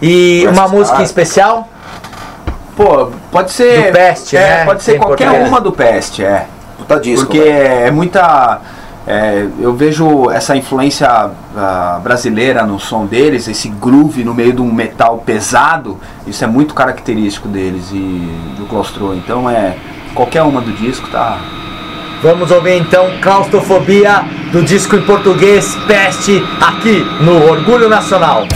[0.00, 1.66] E Versus uma música em especial?
[2.76, 3.86] Pô, pode ser.
[3.86, 4.64] Do Pest, é, né?
[4.64, 5.48] Pode ser Tem qualquer importância.
[5.48, 6.46] uma do Pest, é.
[6.78, 7.26] Puta disco.
[7.26, 7.58] Porque velho.
[7.58, 8.60] é muita.
[9.04, 11.08] é, eu vejo essa influência
[11.56, 16.46] ah, brasileira no som deles, esse groove no meio de um metal pesado, isso é
[16.46, 19.12] muito característico deles e do Claustro.
[19.12, 19.74] Então é.
[20.16, 21.38] Qualquer uma do disco tá.
[22.22, 28.46] Vamos ouvir então Claustrofobia do disco em português Peste aqui no Orgulho Nacional.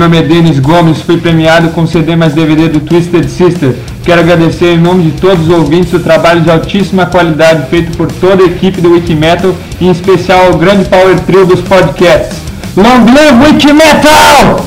[0.00, 3.76] Nome é Denis Gomes, fui premiado com CD mais DVD do Twisted Sister.
[4.02, 8.10] Quero agradecer em nome de todos os ouvintes o trabalho de altíssima qualidade feito por
[8.10, 12.38] toda a equipe do Wikimetal e em especial ao grande Power Trio dos podcasts.
[12.78, 14.64] Long live Wikimetal!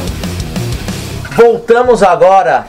[1.36, 2.68] Voltamos agora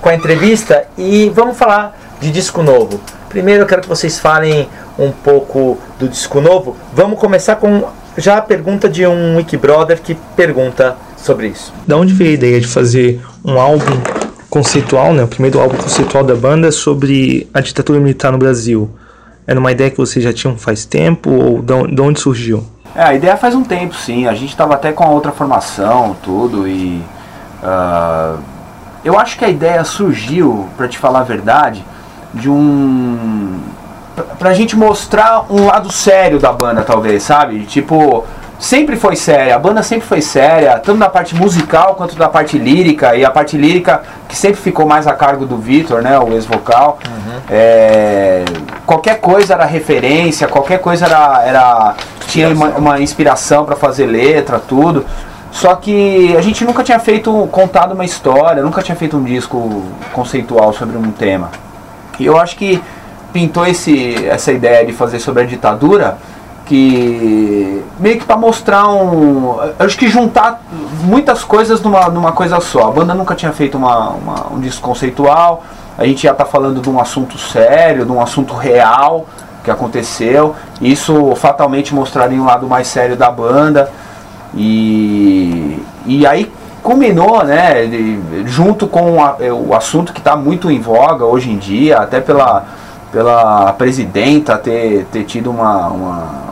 [0.00, 3.00] com a entrevista e vamos falar de disco novo.
[3.28, 6.76] Primeiro eu quero que vocês falem um pouco do disco novo.
[6.92, 7.84] Vamos começar com
[8.16, 11.72] já a pergunta de um Wikibrother que pergunta sobre isso.
[11.86, 14.00] Da onde veio a ideia de fazer um álbum
[14.48, 18.90] conceitual, né, o primeiro álbum conceitual da banda sobre a ditadura militar no Brasil?
[19.46, 22.64] Era uma ideia que vocês já tinham faz tempo ou de onde- de onde surgiu?
[22.94, 24.26] É, a ideia faz um tempo, sim.
[24.26, 27.00] A gente estava até com a outra formação, tudo, e.
[27.62, 28.36] ah,
[29.04, 31.84] eu acho que a ideia surgiu, para te falar a verdade,
[32.34, 33.58] de um.
[34.38, 37.60] Pra gente mostrar um lado sério da banda, talvez, sabe?
[37.60, 38.24] Tipo,
[38.60, 42.58] sempre foi séria, a banda sempre foi séria, tanto na parte musical quanto na parte
[42.58, 46.32] lírica, e a parte lírica que sempre ficou mais a cargo do Vitor, né, o
[46.34, 46.98] ex-vocal.
[47.50, 48.44] É,
[48.84, 51.94] qualquer coisa era referência, qualquer coisa era, era
[52.28, 55.06] tinha uma, uma inspiração para fazer letra, tudo.
[55.50, 59.84] Só que a gente nunca tinha feito, contado uma história, nunca tinha feito um disco
[60.12, 61.50] conceitual sobre um tema.
[62.18, 62.80] E eu acho que
[63.32, 66.18] pintou esse, essa ideia de fazer sobre a ditadura,
[66.70, 69.56] que meio que para mostrar um.
[69.76, 70.62] Acho que juntar
[71.02, 72.86] muitas coisas numa, numa coisa só.
[72.86, 75.64] A banda nunca tinha feito uma, uma- um disco conceitual,
[75.98, 79.26] a gente já está falando de um assunto sério, de um assunto real
[79.64, 80.54] que aconteceu.
[80.80, 83.90] Isso fatalmente mostraria um lado mais sério da banda.
[84.54, 86.52] E, e aí
[86.84, 87.74] culminou, né,
[88.46, 92.64] junto com a- o assunto que está muito em voga hoje em dia, até pela,
[93.10, 96.49] pela presidenta ter, ter tido uma- uma-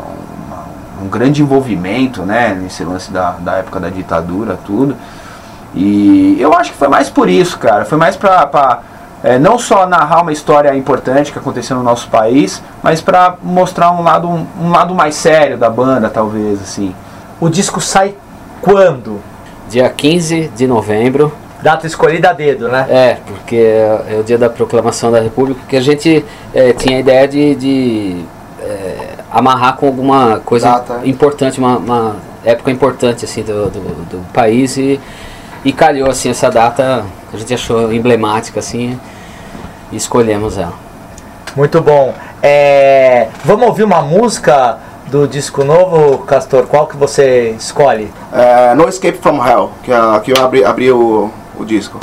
[1.03, 4.96] um grande envolvimento, né, nesse lance da, da época da ditadura, tudo.
[5.74, 8.80] E eu acho que foi mais por isso, cara, foi mais pra, pra,
[9.22, 13.90] é, não só narrar uma história importante que aconteceu no nosso país, mas pra mostrar
[13.92, 16.94] um lado, um lado mais sério da banda, talvez, assim.
[17.40, 18.14] O disco sai
[18.61, 19.20] quando?
[19.68, 21.32] Dia 15 de novembro.
[21.62, 22.86] Data escolhida a dedo, né?
[22.88, 26.24] É, porque é é o dia da proclamação da República, que a gente
[26.55, 28.24] é, tinha a ideia de, de,
[28.61, 31.01] é, amarrar com alguma coisa Data.
[31.05, 35.01] importante, uma, uma época importante assim do, do, do país e,
[35.64, 38.99] e calhou assim essa data, a gente achou emblemática assim
[39.93, 40.74] e escolhemos ela.
[41.57, 42.14] Muito bom.
[42.43, 46.66] É, vamos ouvir uma música do disco novo, Castor?
[46.66, 48.12] Qual que você escolhe?
[48.33, 51.99] É, no Escape from Hell, que, é, que eu abri, abri o, o disco.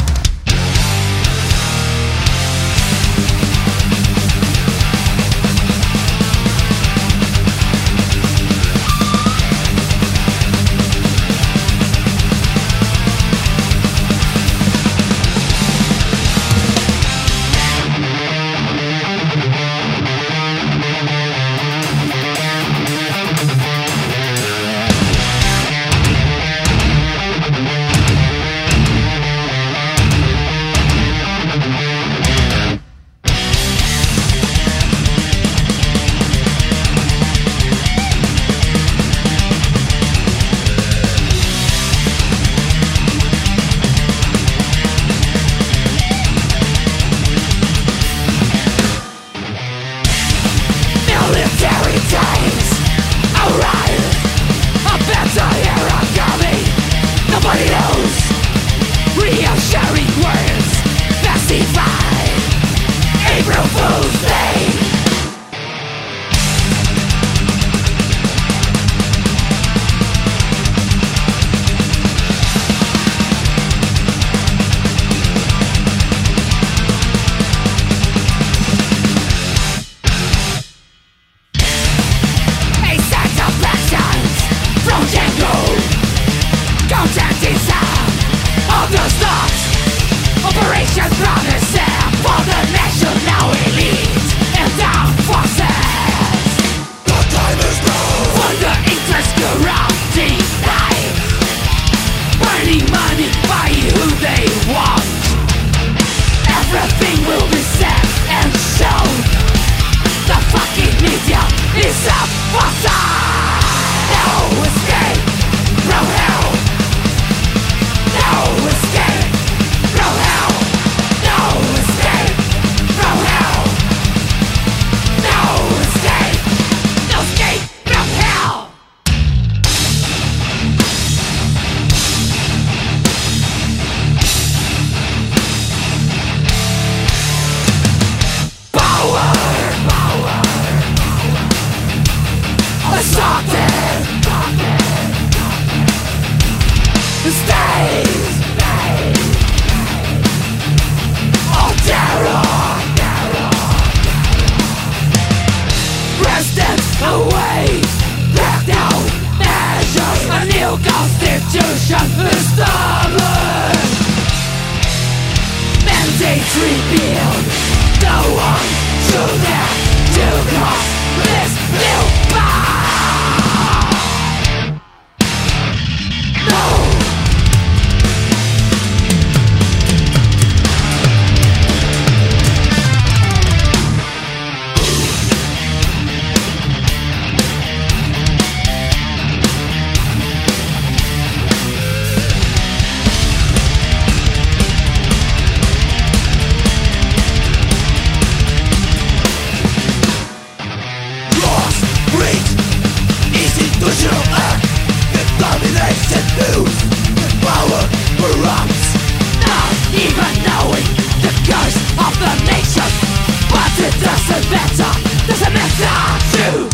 [214.28, 215.28] Doesn't matter.
[215.28, 216.26] Doesn't matter.
[216.38, 216.65] to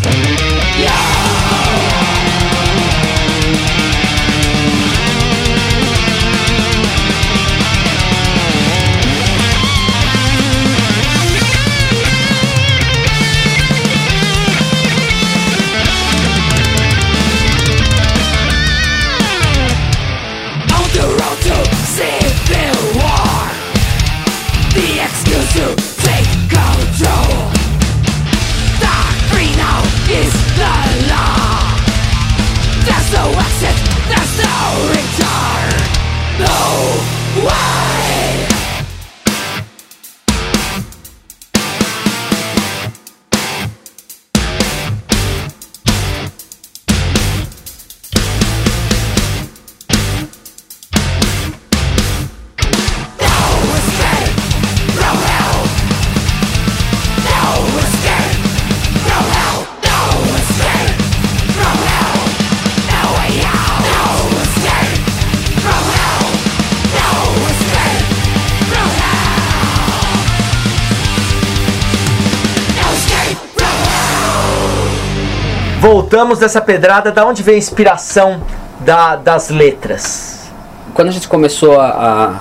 [76.12, 78.42] Voltamos dessa pedrada, da onde vem a inspiração
[78.80, 80.50] da- das letras?
[80.92, 82.36] Quando a gente começou a,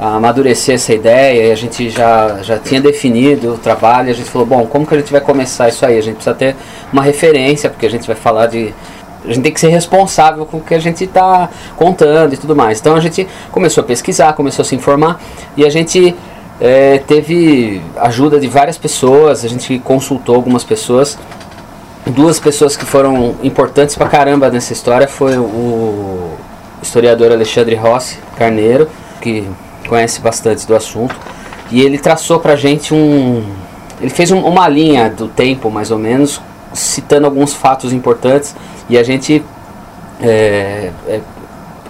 [0.00, 4.44] a- amadurecer essa ideia a gente já, já tinha definido o trabalho, a gente falou,
[4.44, 5.96] bom, como que a gente vai começar isso aí?
[5.96, 6.56] A gente precisa ter
[6.92, 8.74] uma referência, porque a gente vai falar de.
[9.24, 12.56] A gente tem que ser responsável com o que a gente está contando e tudo
[12.56, 12.80] mais.
[12.80, 15.20] Então a gente começou a pesquisar, começou a se informar
[15.56, 16.12] e a gente
[16.60, 21.16] eh, teve ajuda de várias pessoas, a gente consultou algumas pessoas
[22.10, 26.30] duas pessoas que foram importantes pra caramba nessa história foi o
[26.82, 28.88] historiador Alexandre Rossi Carneiro,
[29.20, 29.48] que
[29.88, 31.14] conhece bastante do assunto,
[31.70, 33.44] e ele traçou pra gente um
[34.00, 36.38] ele fez um- uma linha do tempo mais ou menos,
[36.74, 38.54] citando alguns fatos importantes,
[38.90, 39.42] e a gente
[40.20, 41.20] é, é,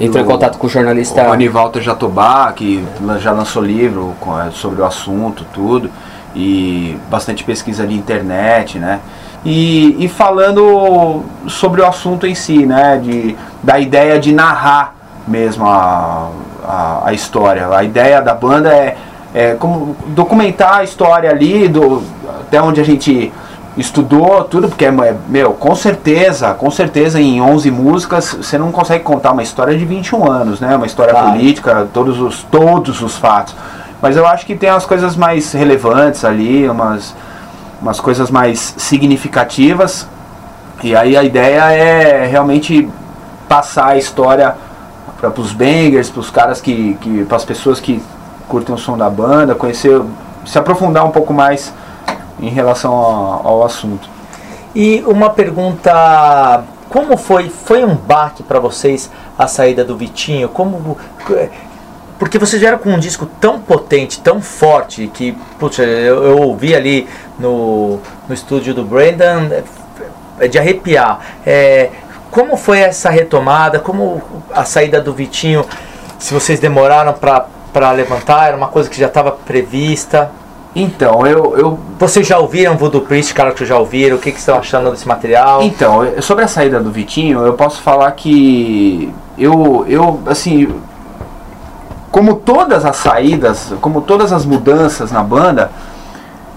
[0.01, 2.85] entrou em contato com o jornalista O Anivaldo Jatobá, que
[3.21, 4.15] já lançou livro
[4.47, 5.91] é, sobre o assunto, tudo,
[6.35, 9.01] e bastante pesquisa de internet, né?
[9.49, 13.01] E, e falando sobre o assunto em si, né?
[13.03, 14.93] De, da ideia de narrar
[15.27, 16.31] mesmo a,
[16.67, 17.69] a, a história.
[17.69, 18.97] A ideia da banda é,
[19.33, 22.03] é como documentar a história ali, do,
[22.41, 23.33] até onde a gente
[23.77, 29.05] estudou tudo, porque, é, meu, com certeza, com certeza em 11 músicas você não consegue
[29.05, 30.75] contar uma história de 21 anos, né?
[30.75, 31.31] Uma história Claro.
[31.33, 33.55] política, todos os, todos os fatos.
[34.03, 37.15] Mas eu acho que tem as coisas mais relevantes ali, umas,
[37.87, 40.09] umas coisas mais significativas.
[40.83, 42.89] E aí a ideia é realmente
[43.49, 44.57] passar a história
[45.21, 48.03] para os bangers, para os caras que, que para as pessoas que
[48.49, 50.03] curtem o som da banda, conhecer,
[50.45, 51.73] se aprofundar um pouco mais
[52.41, 54.09] em relação ao, ao assunto.
[54.75, 60.49] E uma pergunta, como foi, foi um baque para vocês a saída do Vitinho?
[60.49, 60.99] Como
[62.19, 66.75] porque vocês vieram com um disco tão potente, tão forte que, putz, eu, eu ouvi
[66.75, 67.07] ali
[67.39, 69.65] no, no estúdio do Brendan é,
[70.41, 71.21] é de arrepiar.
[71.45, 71.91] É,
[72.31, 73.79] como foi essa retomada?
[73.79, 75.65] Como a saída do Vitinho?
[76.19, 80.31] Se vocês demoraram para levantar, era uma coisa que já estava prevista?
[80.75, 81.79] Então, eu, eu.
[81.99, 84.17] Vocês já ouviram Voodoo Priest, cara que já ouviram?
[84.17, 85.63] O que, que estão achando desse material?
[85.63, 90.69] Então, sobre a saída do Vitinho, eu posso falar que eu, eu assim,
[92.17, 95.71] como todas as saídas, como todas as mudanças na banda,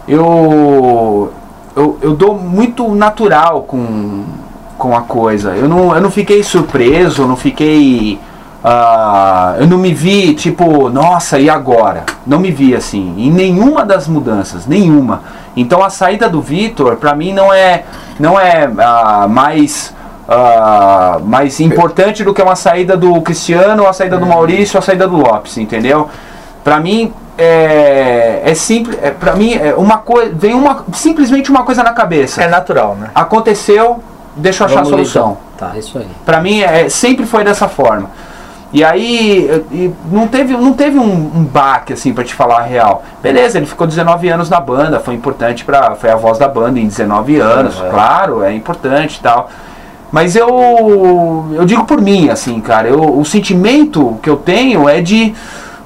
[0.08, 1.34] eu,
[1.76, 4.24] eu, eu dou muito natural com,
[4.78, 5.58] com a coisa.
[5.58, 8.18] Eu não, eu não fiquei surpreso, não fiquei.
[8.64, 12.06] ah, eu não me vi tipo, nossa, e agora?
[12.26, 15.24] Não me vi assim, em nenhuma das mudanças, nenhuma.
[15.58, 17.84] Então a saída do Vitor, pra mim, não é,
[18.18, 19.94] não é ah, mais
[20.32, 25.08] ah, mais importante do que uma saída do Cristiano, a saída do Maurício, a saída
[25.08, 26.08] do Lopes, entendeu?
[26.64, 31.64] Pra mim é, é simples, é, para mim é uma coisa, vem uma simplesmente uma
[31.64, 32.44] coisa na cabeça.
[32.44, 33.10] É natural, né?
[33.16, 34.04] Aconteceu,
[34.36, 35.38] deixa eu achar Vamos a solução.
[35.58, 36.08] Tá, isso aí.
[36.24, 38.12] Pra mim é, sempre foi dessa forma.
[38.72, 42.62] E aí e não teve, não teve um, um baque assim para te falar a
[42.62, 43.04] real.
[43.24, 46.80] Beleza, ele ficou 19 anos na banda, foi importante para foi a voz da banda
[46.80, 47.90] em 19 anos, Uhum.
[47.90, 49.50] claro, é importante e tal.
[50.12, 55.02] Mas eu eu digo por mim assim, cara, eu, o sentimento que eu tenho é
[55.02, 55.34] de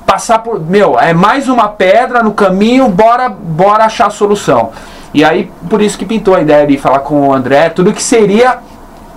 [0.05, 4.71] passar por, meu, é mais uma pedra no caminho, bora bora achar a solução.
[5.13, 8.03] E aí por isso que pintou a ideia de falar com o André, tudo que
[8.03, 8.59] seria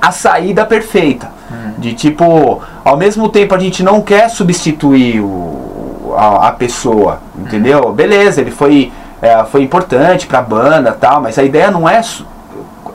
[0.00, 1.36] a saída perfeita.
[1.78, 7.92] De tipo, ao mesmo tempo a gente não quer substituir o, a, a pessoa, entendeu?
[7.92, 12.00] Beleza, ele foi, é, foi importante pra banda tal, mas a ideia não é.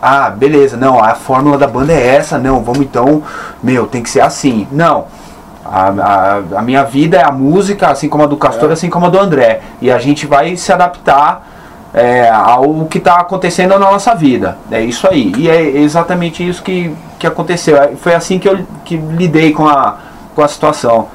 [0.02, 3.22] Ah, beleza, não, a fórmula da banda é essa, não, vamos então,
[3.62, 4.68] meu, tem que ser assim.
[4.72, 5.06] Não.
[5.64, 9.06] A, a, a minha vida é a música, assim como a do Castor, assim como
[9.06, 9.62] a do André.
[9.80, 11.48] E a gente vai se adaptar
[11.94, 14.58] é, ao que está acontecendo na nossa vida.
[14.72, 15.32] É isso aí.
[15.38, 17.78] E é exatamente isso que, que aconteceu.
[17.78, 19.98] É, Foi assim que eu que lidei com a,
[20.36, 21.08] com a situação.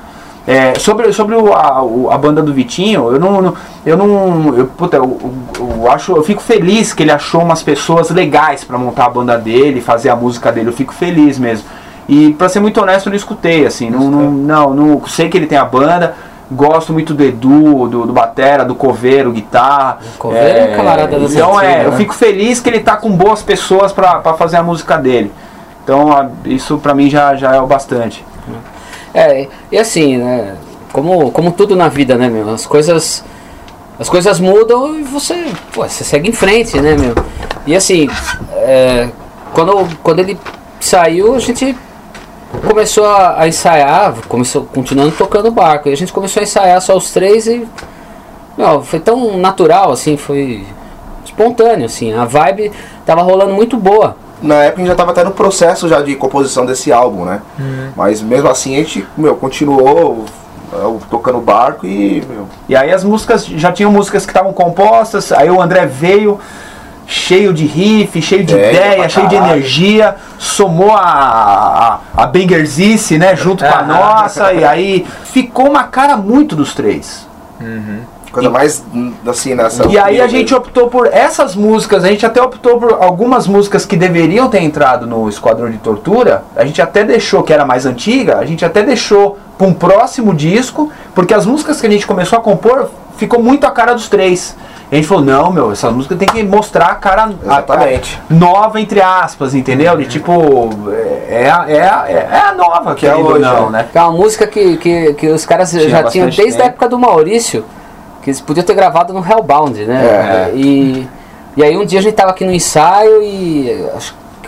[0.47, 3.53] É, sobre sobre o, a, o- a banda do Vitinho, eu não,
[3.85, 5.19] eu não, eu, puta, eu,
[5.59, 9.37] eu- acho, eu fico feliz que ele achou umas pessoas legais para montar a banda
[9.37, 10.69] dele, fazer a música dele.
[10.69, 11.67] Eu fico feliz mesmo.
[12.09, 15.37] E pra ser muito honesto, eu não escutei assim, não, não, não, não- sei que
[15.37, 16.15] ele tem a banda.
[16.49, 19.99] Gosto muito do Edu, do, do Batera, do Coveiro, guitarra.
[20.17, 21.97] Coveiro é camarada da Então é, antiga, eu né?
[21.97, 25.33] fico feliz que ele tá com boas pessoas pra pra fazer a música dele.
[25.83, 28.25] Então isso pra mim já, já é o bastante.
[29.17, 30.55] É, e assim, né?
[30.93, 32.51] Como, como tudo na vida, né, meu?
[32.51, 33.25] As coisas.
[33.99, 35.47] As coisas mudam e você.
[35.73, 37.15] Pô, você segue em frente, né, meu?
[37.67, 38.11] E assim,
[38.53, 39.09] é,
[39.55, 40.39] quando, quando ele
[40.79, 41.75] saiu, a gente
[42.69, 45.89] começou a, a ensaiar, começou continuando tocando barco.
[45.89, 47.67] E a gente começou a ensaiar só os três e.
[48.59, 50.67] Meu, foi tão natural, assim, foi
[51.25, 52.13] espontâneo, assim.
[52.13, 52.71] A vibe
[53.07, 54.15] tava rolando muito boa.
[54.43, 57.41] Na época a gente já tava até no processo já de composição desse álbum, né?
[57.59, 57.91] Uhum.
[57.97, 60.27] Mas mesmo assim a gente, meu, continuou
[60.73, 65.33] eu, tocando barco e, meu, E aí as músicas, já tinham músicas que estavam compostas,
[65.33, 66.39] aí o André veio
[67.07, 73.17] cheio de riff, cheio de É, ideia, cheio de energia, somou a, a, a Bangerzice,
[73.17, 77.27] né, junto com a nossa, e aí ficou uma cara muito dos três.
[78.37, 79.87] Coisa mais hum, assim nessa.
[79.87, 83.85] E aí a gente optou por essas músicas, a gente até optou por algumas músicas
[83.85, 87.87] que deveriam ter entrado no Esquadrão de Tortura, a gente até deixou, que era mais
[87.87, 92.07] antiga, a gente até deixou para um próximo disco, porque as músicas que a gente
[92.07, 94.55] começou a compor ficou muito a cara dos três.
[94.93, 98.21] E a gente falou, não, meu, essas músicas tem que mostrar a cara a- Exatamente.
[98.31, 99.97] a- nova, entre aspas, entendeu?
[99.97, 100.31] De tipo,
[100.93, 103.79] é, é, a- é, a- é a nova que é hoje, não, né?
[103.81, 103.89] né?
[103.93, 106.67] É uma música que, que, que os caras Tinha já tinham desde a tempo.
[106.69, 107.65] época do Maurício,
[108.27, 110.51] que eles podiam ter gravado no Hellbound, né?
[110.51, 110.57] É.
[110.57, 111.07] E,
[111.57, 113.87] e aí um dia a gente tava aqui no ensaio e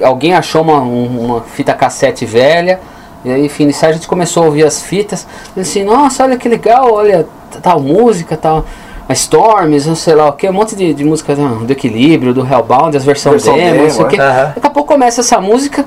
[0.03, 2.81] alguém achou uma, um- uma fita cassete velha.
[3.25, 5.29] E aí, enfim, no ensaio a gente começou a ouvir as fitas.
[5.57, 7.25] E assim, nossa, olha que legal, olha,
[7.63, 8.65] tal música, tal.
[9.09, 12.35] A Storms, não sei lá o que, um monte de, de música ah, do Equilíbrio,
[12.35, 14.21] do Hellbound, as versões Versão demo, não sei o demo, que.
[14.21, 14.53] é.
[14.57, 15.85] Daqui a pouco começa essa música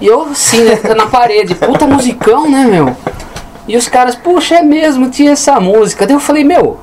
[0.00, 2.96] e eu assim, né, na parede, puta musicão, né, meu?
[3.68, 6.06] E os caras, puxa, é mesmo, tinha essa música.
[6.06, 6.78] Daí eu falei, meu,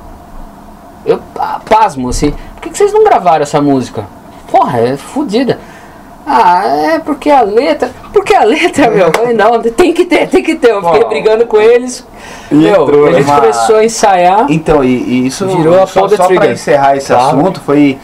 [1.08, 1.20] eu
[1.68, 4.04] pasmo assim, por que, que vocês não gravaram essa música?
[4.50, 5.58] Porra, é fodida.
[6.26, 7.90] Ah, é porque a letra.
[8.12, 10.72] Porque a letra, meu, falei, não, tem que ter, tem que ter.
[10.72, 12.06] Eu fiquei brigando com eles.
[12.50, 13.34] Meu, entrou, a gente né?
[13.40, 14.46] começou a ensaiar.
[14.50, 17.38] Então, e, e isso Virou a só, só para encerrar esse Claro.
[17.38, 17.98] assunto foi,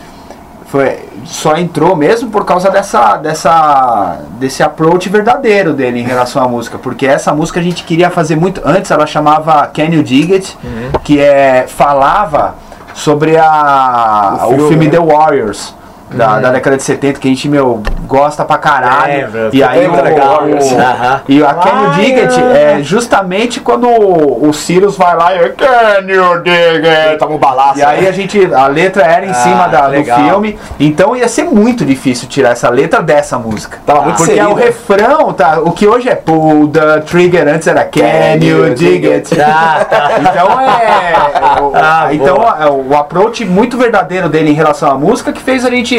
[0.66, 6.48] foi só entrou mesmo por causa dessa dessa desse approach verdadeiro dele em relação à
[6.48, 10.32] música, porque essa música a gente queria fazer muito antes, ela chamava Can You Dig
[10.34, 10.58] It,
[11.02, 12.54] que é falava
[12.94, 14.90] sobre a O o filme, filme, né?
[14.92, 15.74] The Warriors.
[16.10, 19.24] Da, da década de 70, que a gente, meu, gosta pra caralho.
[19.32, 20.44] Lembro, e aí o, legal.
[20.44, 21.20] o- Aham.
[21.28, 25.48] e a Can You Dig It é justamente quando o, o Sirius vai lá e
[25.50, 27.18] Can You Dig It?
[27.18, 27.78] tava um balaço.
[27.78, 31.26] E aí a gente, a letra era em Ah, cima da, do filme, então ia
[31.26, 33.78] ser muito difícil tirar essa letra dessa música.
[33.84, 34.50] Tava muito Porque inserida.
[34.52, 39.04] o refrão, tá, o que hoje é pull the trigger, antes era can you dig
[39.10, 39.34] it.
[39.34, 40.10] Tá, tá.
[40.20, 41.60] Então é.
[41.60, 45.64] o- Ah, então é o approach muito verdadeiro dele em relação à música que fez
[45.64, 45.93] a gente.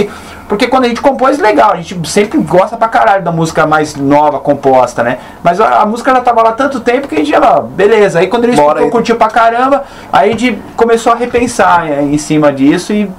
[0.48, 3.96] Porque quando a gente compôs, legal, a gente sempre gosta pra caralho da música mais
[3.96, 5.18] nova, composta, né?
[5.44, 8.20] Mas a, a música já tava lá há tanto tempo que a gente já, beleza.
[8.20, 8.90] Aí quando ele Bora aí.
[8.92, 9.84] curtiu pra caramba,
[10.14, 13.10] aí a gente começou a repensar é, em cima disso e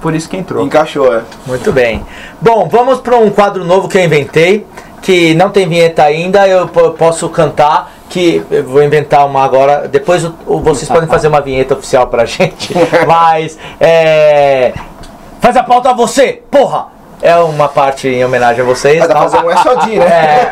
[0.00, 0.64] por isso que entrou.
[0.64, 1.20] Encaixou, é.
[1.46, 2.02] Muito bem.
[2.40, 4.66] Bom, vamos para um quadro novo que eu inventei,
[5.02, 9.86] que não tem vinheta ainda, eu po- posso cantar, que eu vou inventar uma agora.
[9.86, 12.72] Depois o- o- vocês podem fazer uma vinheta oficial pra gente.
[13.06, 14.72] Mas é.
[15.40, 16.88] Faz a pauta você, porra!
[17.22, 18.98] É uma parte em homenagem a vocês.
[18.98, 20.06] Mas dá pra fazer um SOD, né?
[20.10, 20.50] É.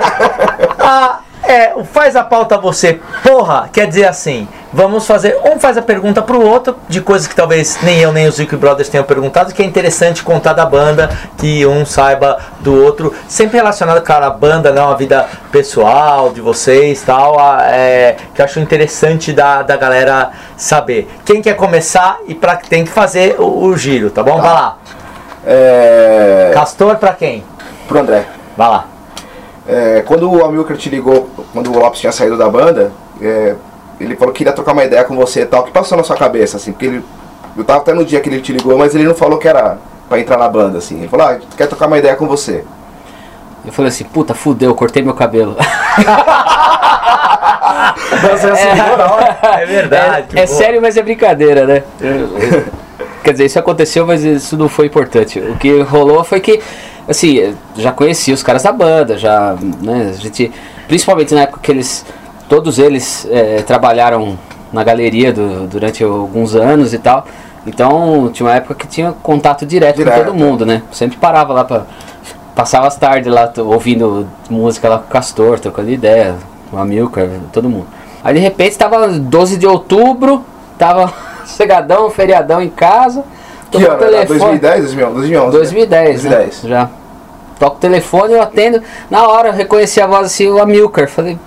[0.80, 5.82] Ah, é, faz a pauta você, porra, quer dizer assim, vamos fazer, um faz a
[5.82, 9.52] pergunta pro outro, de coisas que talvez nem eu nem os Zico Brothers tenham perguntado,
[9.54, 14.30] que é interessante contar da banda, que um saiba do outro, sempre relacionado, claro, à
[14.30, 19.62] banda, não, a vida pessoal de vocês tal, a- é, que eu acho interessante da,
[19.62, 21.08] da galera saber.
[21.24, 24.40] Quem quer começar e pra, tem que fazer o, o giro, tá bom?
[24.40, 24.76] Vai lá.
[25.46, 26.50] É...
[26.52, 27.42] Castor pra quem?
[27.86, 28.26] Pro André.
[28.56, 28.84] Vai lá.
[29.66, 31.28] É, quando o Amilcar te ligou,
[31.58, 33.56] quando o Lopes tinha saído da banda, é,
[33.98, 35.62] ele falou que queria trocar uma ideia com você e tal.
[35.62, 36.70] O que passou na sua cabeça, assim?
[36.70, 37.04] Porque ele.
[37.56, 39.76] Eu tava até no dia que ele te ligou, mas ele não falou que era
[40.08, 40.98] pra entrar na banda, assim.
[40.98, 42.64] Ele falou, ah, quer trocar uma ideia com você.
[43.66, 45.56] Eu falei assim, puta, fudeu, cortei meu cabelo.
[48.22, 49.38] Você assinou na hora?
[49.42, 50.38] É verdade.
[50.38, 51.82] É, é sério, mas é brincadeira, né?
[53.24, 55.40] Quer dizer, isso aconteceu, mas isso não foi importante.
[55.40, 56.60] O que rolou foi que,
[57.08, 60.52] assim, já conhecia os caras da banda, já, né, a gente,
[60.88, 62.04] principalmente na época que eles,
[62.48, 64.36] todos eles eh, trabalharam
[64.72, 67.24] na galeria do- durante alguns anos e tal.
[67.66, 70.82] Então, tinha uma época que tinha contato direto, Direto, com todo mundo, né?
[70.90, 71.82] Sempre parava lá pra.
[72.54, 76.34] Passava as tardes lá ouvindo música lá com o Castor, trocando ideia,
[76.72, 77.86] o Amilcar, todo mundo.
[78.24, 80.44] Aí de repente tava 12 de outubro,
[80.76, 81.12] tava
[81.46, 83.22] cegadão, feriadão em casa.
[83.70, 83.98] Que ano?
[83.98, 84.58] Telefone.
[84.58, 85.50] 2010, 2011?
[85.52, 86.62] 2010, 2010.
[86.64, 86.68] né?
[86.70, 86.88] Já.
[87.58, 88.82] Toco o telefone, eu atendo.
[89.10, 91.08] Na hora eu reconheci a voz assim, o Amilcar.
[91.08, 91.38] Falei.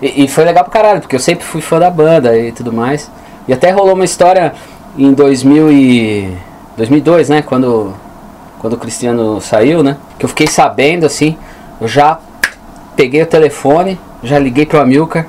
[0.00, 2.72] E, e foi legal pra caralho, porque eu sempre fui fã da banda e tudo
[2.72, 3.10] mais.
[3.46, 4.54] E até rolou uma história
[4.96, 6.36] em 2000 e
[6.76, 7.42] 2002, né?
[7.42, 7.92] Quando,
[8.60, 9.96] quando o Cristiano saiu, né?
[10.18, 11.36] Que eu fiquei sabendo assim.
[11.80, 12.18] Eu já
[12.94, 15.26] peguei o telefone, já liguei pro Amilcar.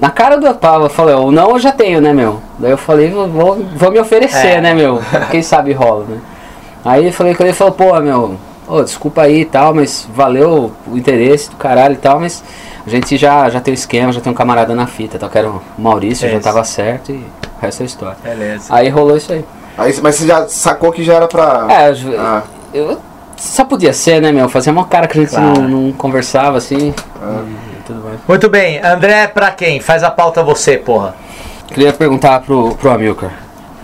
[0.00, 2.40] Na cara do Pava, eu falei, o não eu já tenho, né, meu?
[2.58, 4.60] Daí eu falei, vou, vou, me oferecer, É.
[4.60, 5.00] né, meu?
[5.30, 6.20] Quem sabe rola, né?
[6.84, 8.36] Aí eu falei com ele falou, pô, meu,
[8.68, 12.42] ô, desculpa aí e tal, mas valeu o interesse do caralho e tal, mas
[12.86, 15.38] a gente já, já tem o esquema, já tem um camarada na fita, tal, que
[15.38, 16.44] era o Maurício, já Isso.
[16.44, 18.16] tava certo e o resto é história.
[18.22, 18.64] Beleza.
[18.74, 19.44] Aí rolou isso aí.
[19.78, 21.66] Aí, mas você já sacou que já era pra.
[21.70, 22.42] É, eu, Ah.
[22.74, 23.00] eu-
[23.36, 24.48] só podia ser, né, meu?
[24.48, 25.62] Fazia uma cara que a gente Claro.
[25.62, 26.90] não, não conversava assim.
[26.90, 28.18] E tudo mais.
[28.28, 29.80] Muito bem, André, pra quem?
[29.80, 31.14] Faz a pauta você, porra.
[31.68, 33.32] Queria perguntar pro, pro Amilcar.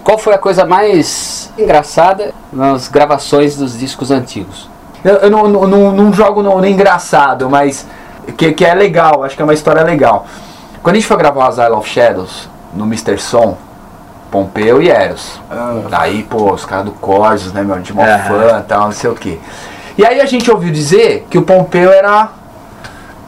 [0.09, 4.67] Qual foi a coisa mais engraçada nas gravações dos discos antigos?
[5.05, 7.87] Eu, eu não, não, não, não jogo no, no engraçado, mas
[8.39, 10.25] que, que é legal, acho que é uma história legal.
[10.83, 13.19] Quando a gente foi gravar o Asylum of Shadows no Mr.
[13.19, 13.59] Som,
[14.31, 15.39] Pompeu e Eros.
[15.93, 18.19] Aí, pô, os caras do Corsos, né, meu, de mó Aham.
[18.19, 19.39] fã e tal, não sei o que.
[19.99, 22.31] E aí a gente ouviu dizer que o Pompeu era.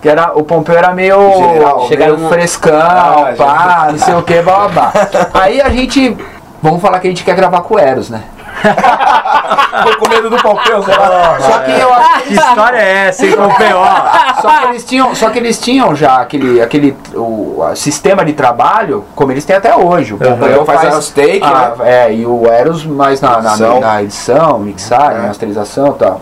[0.00, 4.22] Que era, o Pompeu era meio, General, chegaram meio frescão, Ah, pá, não sei o
[4.22, 4.70] que, blá.
[5.34, 6.16] Aí a gente.
[6.62, 8.22] Vamos falar que a gente quer gravar com o Eros, né?
[9.82, 11.38] Tô com medo do Pompeu, sei lá.
[11.40, 13.78] Só que eu acho que Que história é essa, hein, Pompeu?
[14.42, 18.32] Só que eles tinham, só que eles tinham já aquele, aquele o, a- sistema de
[18.32, 20.14] trabalho como eles têm até hoje.
[20.14, 23.80] O Pompeu Faz as take, ah, É, e o Eros mais na, na, Edição.
[23.80, 25.26] na edição, mixagem, É.
[25.28, 26.20] masterização e tal.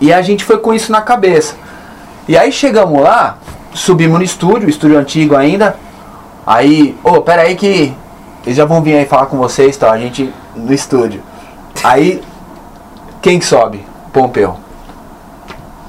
[0.00, 1.54] E a gente foi com isso na cabeça.
[2.28, 3.36] E aí chegamos lá,
[3.72, 5.76] subimos no estúdio, estúdio antigo ainda.
[6.46, 7.94] Aí, ô, pera aí que
[8.44, 9.90] eles já vão vir aí falar com vocês, tá?
[9.90, 11.22] A gente no estúdio.
[11.82, 12.22] Aí,
[13.22, 13.84] quem que sobe?
[14.12, 14.56] Pompeu.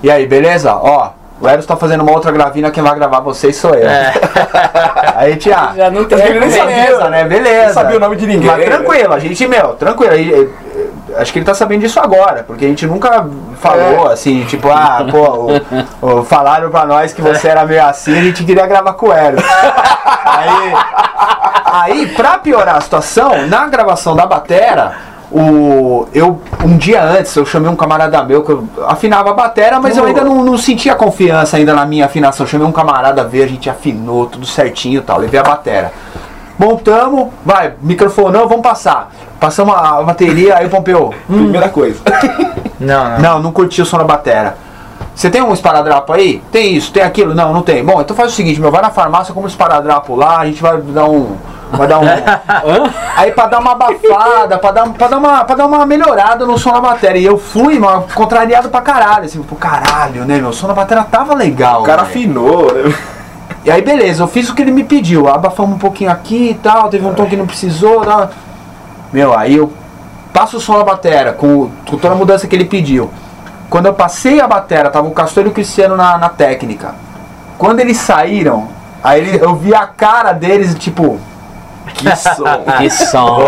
[0.02, 0.74] E aí, beleza?
[0.76, 1.10] Ó,
[1.42, 3.88] o Eros tá fazendo uma outra gravina, quem vai gravar vocês sou eu.
[5.16, 7.24] Aí, a gente, ah, Já não tem- Ele nem sabia, né?
[7.26, 7.68] Beleza.
[7.68, 8.48] Não sabia o nome de ninguém.
[8.50, 10.14] Mas tranquilo, a gente, meu, tranquilo.
[10.14, 13.26] aí, eh, acho que ele tá sabendo disso agora, porque a gente nunca
[13.60, 15.52] falou assim, tipo, ah, pô,
[16.02, 19.08] o- o- falaram pra nós que você era meio assim, a gente queria gravar com
[19.08, 19.44] o Eros.
[20.26, 20.74] Aí,
[21.64, 24.94] aí, pra piorar a situação, na gravação da batera,
[25.32, 29.80] o, eu, um dia antes, eu chamei um camarada meu que eu afinava a batera,
[29.80, 32.46] mas eu ainda não, não sentia confiança ainda na minha afinação.
[32.46, 35.44] Eu chamei um camarada a ver, a gente afinou tudo certinho e tal, levei a
[35.44, 35.92] batera.
[36.58, 39.12] Montamos, vai, microfonou, vamos passar.
[39.40, 41.14] Passamos a bateria, aí o Pompeu.
[41.30, 42.00] hum, Primeira coisa.
[42.78, 43.20] Não, não.
[43.20, 44.58] não, não curti o som da batera.
[45.16, 46.44] Você tem um esparadrapo aí?
[46.52, 47.34] Tem isso, tem aquilo?
[47.34, 47.84] Não, não tem.
[47.84, 50.62] Bom, então faz o seguinte, meu, vai na farmácia, compra um esparadrapo lá, a gente
[50.62, 51.38] vai dar um.
[51.72, 52.04] Vai dar um.
[53.16, 56.60] aí pra dar uma abafada, pra dar, pra, dar uma, pra dar uma melhorada no
[56.60, 57.22] som da bateria.
[57.22, 59.24] E eu fui, mano, contrariado pra caralho.
[59.24, 60.50] Assim, pô, caralho, né, meu?
[60.50, 61.82] O som da bateria tava legal.
[61.82, 62.10] O cara velho.
[62.10, 62.94] afinou, né?
[63.64, 65.30] E aí, beleza, eu fiz o que ele me pediu.
[65.30, 68.02] Abafamos um pouquinho aqui e tal, teve um tom que não precisou.
[68.02, 68.30] Tal.
[69.14, 69.72] Meu, aí eu
[70.34, 73.10] passa o som da batera, com, com toda a mudança que ele pediu.
[73.70, 76.94] Quando eu passei a batera, tava o Castor e o Cristiano na, na técnica.
[77.58, 78.68] Quando eles saíram,
[79.04, 81.20] aí ele- eu vi a cara deles, tipo.
[81.94, 82.64] Que som!
[82.80, 83.40] Que som.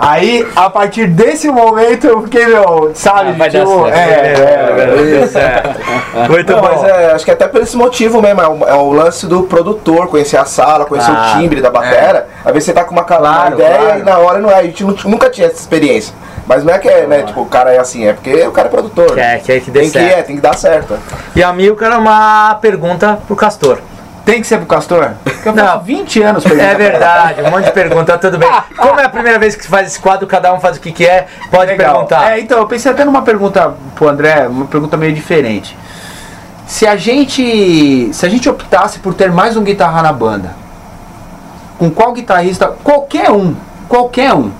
[0.00, 3.30] Aí, a partir desse momento, eu fiquei, meu, sabe?
[3.30, 3.96] Ah, vai dar tipo, certo.
[3.96, 5.28] é, é,
[6.24, 6.28] é.
[6.28, 6.68] Muito Não, bom.
[6.68, 9.42] mas é, acho que até por esse motivo mesmo, é o, é o lance do
[9.42, 12.28] produtor, conhecer a sala, conhecer Ah, o timbre da batera.
[12.44, 14.00] Às vezes você tá com uma, ca- uma Claro, ideia claro.
[14.00, 14.60] e na hora não é.
[14.60, 16.14] A gente nu- nunca tinha essa experiência.
[16.48, 18.68] Mas não é que é, né, tipo, o cara é assim, é porque o cara
[18.68, 19.14] é produtor.
[19.14, 20.18] Quer, quer que dê tem que, certo.
[20.18, 20.98] é, tem que dar certo.
[21.36, 23.78] E a Milka uma pergunta pro Castor.
[24.24, 25.10] Tem que ser pro Castor?
[25.22, 25.66] Porque eu Não.
[25.66, 28.48] faço 20 anos perguntando É verdade, um monte de pergunta, tudo bem.
[28.76, 30.90] Como é a primeira vez que você faz esse quadro, cada um faz o que
[30.90, 31.92] quer, pode Legal.
[31.92, 32.32] perguntar.
[32.32, 35.76] É, então, eu pensei até numa pergunta pro André, uma pergunta meio diferente.
[36.66, 38.10] Se a gente.
[38.12, 40.54] Se a gente optasse por ter mais um guitarra na banda,
[41.78, 43.54] com qual guitarrista, qualquer um,
[43.88, 44.50] qualquer um,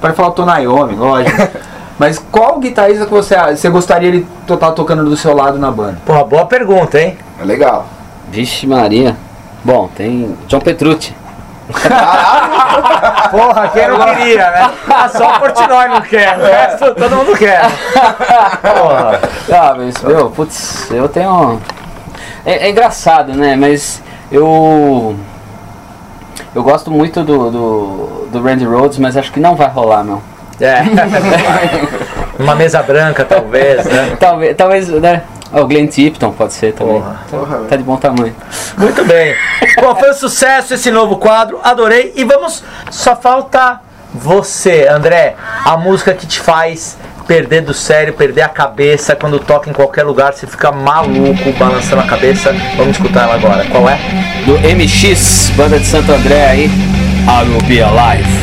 [0.00, 1.48] pode falar o Tonayomi, lógico.
[1.98, 5.98] Mas qual guitarrista que você, você gostaria de estar tocando do seu lado na banda?
[6.06, 7.18] Porra, boa pergunta, hein?
[7.38, 7.86] É legal.
[8.30, 9.14] Vixe Maria.
[9.62, 11.14] Bom, tem John Petrucci.
[13.30, 14.70] Porra, quem não queria, né?
[14.88, 17.62] Ah, só o Portnoy não quer, o resto todo mundo quer.
[18.60, 19.20] Porra.
[19.52, 21.60] Ah, mas, meu, putz, eu tenho.
[22.46, 23.56] É, é engraçado, né?
[23.56, 25.16] Mas eu.
[26.54, 30.20] Eu gosto muito do, do, do Randy Rhodes, mas acho que não vai rolar, meu.
[30.60, 30.82] É.
[32.38, 34.16] Uma mesa branca, talvez, né?
[34.18, 35.22] Talvez, talvez, né?
[35.52, 37.00] O Glenn Tipton pode ser também.
[37.00, 37.20] Porra.
[37.30, 38.34] Porra, Tá de bom tamanho.
[38.78, 39.34] Muito bem.
[39.80, 42.12] Bom, foi um sucesso esse novo quadro, adorei.
[42.16, 43.80] E vamos, só falta
[44.14, 46.96] você, André, a música que te faz
[47.30, 52.02] perder do sério, perder a cabeça, quando toca em qualquer lugar, você fica maluco, balançando
[52.02, 52.52] a cabeça.
[52.76, 53.64] Vamos escutar ela agora.
[53.66, 53.96] Qual é?
[54.44, 56.64] Do MX, banda de Santo André aí.
[56.64, 58.39] I will be alive.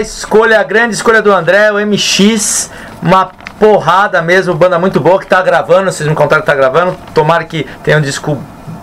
[0.00, 2.70] Escolha, a grande escolha do André, o MX,
[3.02, 6.96] uma porrada mesmo, banda muito boa que tá gravando, vocês me contaram que tá gravando,
[7.12, 8.40] tomara que tenha um disco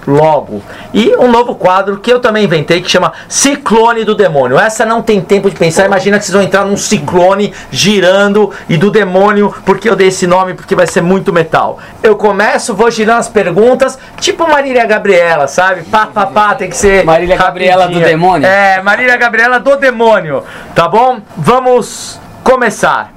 [0.08, 0.62] logo.
[0.93, 4.60] E um novo quadro que eu também inventei que chama Ciclone do Demônio.
[4.60, 5.86] Essa não tem tempo de pensar.
[5.86, 10.28] Imagina que vocês vão entrar num ciclone girando e do demônio, porque eu dei esse
[10.28, 11.80] nome, porque vai ser muito metal.
[12.01, 15.84] Eu começo, vou girando as perguntas, tipo Marília Gabriela, sabe?
[15.84, 17.03] Pá, pá, pá, tem que ser.
[17.03, 18.47] Marília Gabriela do demônio?
[18.47, 20.43] É, Marília Gabriela do demônio.
[20.74, 21.20] Tá bom?
[21.38, 23.12] Vamos começar.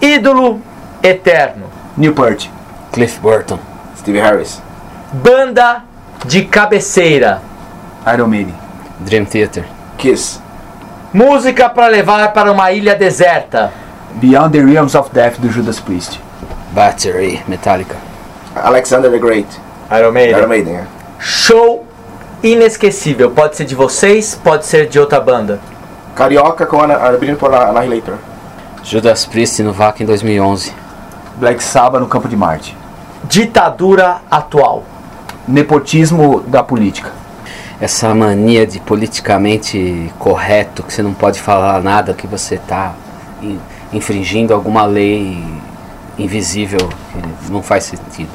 [0.00, 0.60] Ídolo
[1.02, 1.70] eterno.
[1.96, 2.48] Newport.
[2.92, 3.58] Cliff Burton.
[3.96, 4.62] Steve Harris.
[5.12, 5.82] Banda
[6.24, 7.42] de cabeceira.
[8.12, 8.54] Iron Maiden.
[9.00, 9.64] Dream Theater.
[9.98, 10.40] Kiss.
[11.12, 13.72] Música para levar para uma ilha deserta.
[14.14, 16.20] Beyond the Realms of Death do Judas Priest.
[16.72, 17.42] Battery.
[17.46, 17.96] Metallica.
[18.54, 19.48] Alexander the Great.
[19.90, 20.38] Iron Maiden.
[20.38, 20.86] Iron Maiden, é.
[21.18, 21.86] Show
[22.42, 23.30] inesquecível.
[23.30, 25.60] Pode ser de vocês, pode ser de outra banda.
[26.14, 28.16] Carioca com a abrindo por Annihilator.
[28.82, 30.72] Judas Priest no VAC em 2011.
[31.36, 32.76] Black Sabbath no Campo de Marte.
[33.24, 34.84] Ditadura atual.
[35.46, 37.12] Nepotismo da política.
[37.80, 42.94] Essa mania de politicamente correto, que você não pode falar nada, que você está
[43.92, 45.44] infringindo alguma lei
[46.18, 48.30] invisível, que não faz sentido.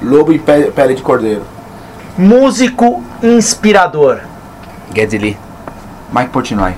[0.00, 1.42] Lobo e pe- pele de cordeiro.
[2.16, 4.20] Músico inspirador.
[4.94, 5.38] Geddy Lee.
[6.12, 6.74] Mike Portnoy.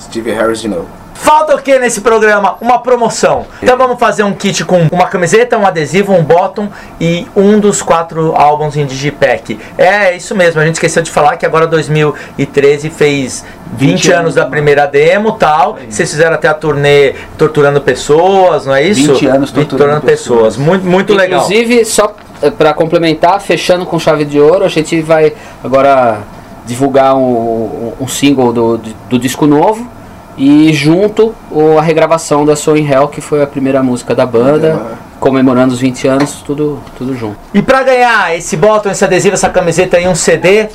[0.00, 0.88] Steve Harris de novo.
[1.18, 2.56] Falta o que nesse programa?
[2.60, 3.44] Uma promoção.
[3.60, 6.68] Então vamos fazer um kit com uma camiseta, um adesivo, um bottom
[7.00, 9.58] e um dos quatro álbuns em Digipack.
[9.76, 14.18] É isso mesmo, a gente esqueceu de falar que agora 2013 fez 20, 20 anos
[14.18, 15.76] anos, da primeira demo tal.
[15.88, 19.12] Vocês fizeram até a turnê torturando pessoas, não é isso?
[19.12, 20.56] 20 anos torturando pessoas.
[20.56, 21.42] Muito, muito legal.
[21.42, 22.14] Inclusive, só
[22.56, 25.32] para complementar, fechando com chave de ouro, a gente vai
[25.64, 26.20] agora
[26.64, 28.78] divulgar um, um single do,
[29.08, 29.98] do disco novo
[30.38, 34.24] e junto o- a regravação da Soul in Hell, que foi a primeira música da
[34.24, 34.80] banda,
[35.20, 37.36] comemorando os 20 anos, tudo, tudo junto.
[37.52, 40.68] E pra ganhar esse bottom, esse adesivo, essa camiseta e um CD,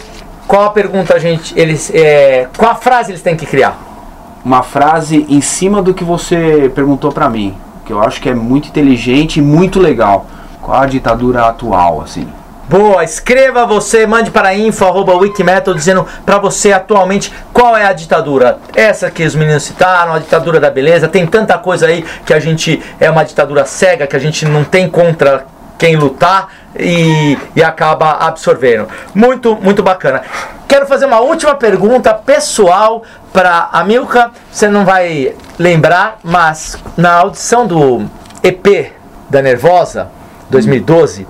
[0.47, 1.57] qual a pergunta a gente.
[1.57, 1.89] Eles.
[1.93, 3.77] É, qual a frase eles têm que criar?
[4.43, 8.35] Uma frase em cima do que você perguntou pra mim, que eu acho que é
[8.35, 10.25] muito inteligente e muito legal.
[10.61, 12.27] Qual a ditadura atual, assim?
[12.69, 17.91] Boa, escreva você, mande para info arroba wikimetal dizendo para você atualmente qual é a
[17.91, 18.57] ditadura.
[18.73, 22.39] Essa que os meninos citaram, a ditadura da beleza, tem tanta coisa aí que a
[22.39, 25.45] gente é uma ditadura cega, que a gente não tem contra
[25.77, 26.47] quem lutar
[26.79, 28.87] e, e acaba absorvendo.
[29.13, 30.21] Muito, muito bacana.
[30.65, 33.03] Quero fazer uma última pergunta pessoal
[33.33, 34.31] para a Milka.
[34.49, 38.05] Você não vai lembrar, mas na audição do
[38.41, 38.93] EP
[39.29, 40.07] da Nervosa
[40.49, 41.27] 2012,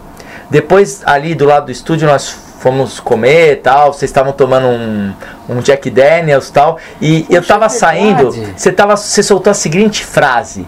[0.49, 2.29] depois ali do lado do estúdio nós
[2.59, 5.13] fomos comer e tal, vocês estavam tomando um,
[5.49, 10.65] um Jack Daniels tal, e eu tava saindo, você tava, você soltou a seguinte frase: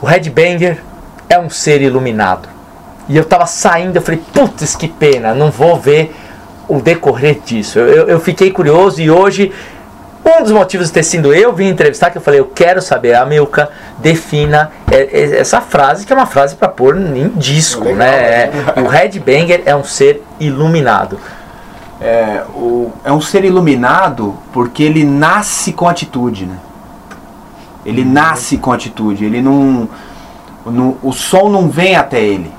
[0.00, 0.78] O Headbanger
[1.28, 2.48] é um ser iluminado.
[3.08, 6.14] E eu tava saindo, eu falei, putz, que pena, não vou ver
[6.66, 7.78] o decorrer disso.
[7.78, 9.52] Eu, eu, eu fiquei curioso e hoje
[10.24, 13.14] um dos motivos de ter sido eu vim entrevistar, que eu falei, eu quero saber,
[13.14, 13.68] a Milka
[13.98, 18.06] defina é, é, essa frase, que é uma frase para pôr em disco, Legal, né?
[18.06, 18.72] né?
[18.76, 21.18] É, o Headbanger é um ser iluminado.
[22.00, 26.56] É, o, é um ser iluminado porque ele nasce com atitude, né?
[27.86, 29.88] Ele nasce com atitude, ele não,
[30.66, 32.50] não- O som não vem até ele.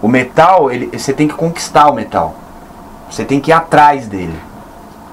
[0.00, 2.34] O metal, ele, você tem que conquistar o metal.
[3.10, 4.38] Você tem que ir atrás dele.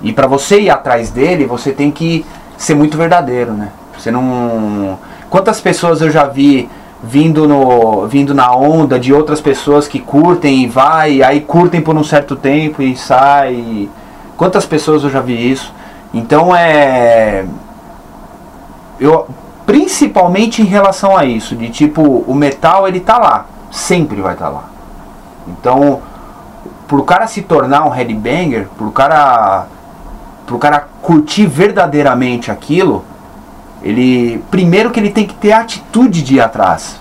[0.01, 2.26] E para você ir atrás dele, você tem que
[2.57, 3.69] ser muito verdadeiro, né?
[3.97, 4.99] Você não.
[5.34, 6.69] Quantas pessoas eu já vi
[7.01, 11.97] vindo no vindo na onda de outras pessoas que curtem e vai, aí curtem por
[11.97, 13.89] um certo tempo e sai.
[14.38, 15.73] Quantas pessoas eu já vi isso?
[16.14, 17.45] Então é
[18.99, 19.27] eu
[19.65, 24.49] principalmente em relação a isso, de tipo, o metal ele tá lá, sempre vai estar
[24.49, 24.65] lá.
[25.47, 25.99] Então,
[26.88, 29.65] pro cara se tornar um headbanger, pro cara
[30.45, 33.03] pro cara curtir verdadeiramente aquilo,
[33.84, 36.99] ele primeiro que ele tem que ter a atitude de ir atrás.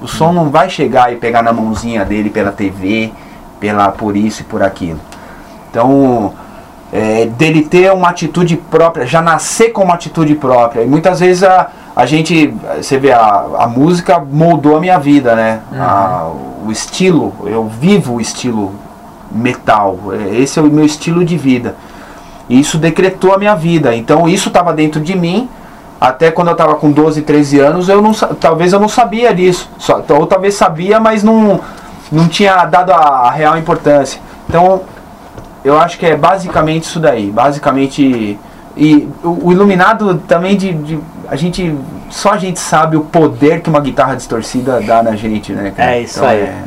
[0.00, 3.12] O som não vai chegar e pegar na mãozinha dele pela TV,
[3.60, 4.98] pela por isso e por aquilo.
[5.70, 6.34] Então,
[6.92, 10.82] é, dele ter uma atitude própria, já nascer com uma atitude própria.
[10.82, 15.34] E muitas vezes a, a gente, você vê, a, a música moldou a minha vida,
[15.34, 15.60] né?
[15.74, 16.30] A-
[16.64, 18.72] o estilo, eu vivo o estilo
[19.30, 19.98] metal.
[20.12, 21.74] É, Esse é o meu estilo de vida.
[22.48, 23.94] E isso decretou a minha vida.
[23.96, 25.48] Então isso estava dentro de mim.
[26.04, 29.70] Até quando eu estava com 12, 13 anos, eu não, talvez eu não sabia disso.
[29.78, 31.60] Só, ou talvez sabia, mas não,
[32.10, 34.20] não tinha dado a, a real importância.
[34.48, 34.82] Então,
[35.64, 37.30] eu acho que é basicamente isso daí.
[37.30, 38.36] Basicamente.
[38.76, 40.98] E o, o iluminado também de, de-
[41.28, 41.72] A gente.
[42.10, 45.72] Só a gente sabe o poder que uma guitarra distorcida dá na gente, né?
[45.76, 45.92] cara?
[45.92, 46.40] É isso Então, aí.
[46.40, 46.64] é-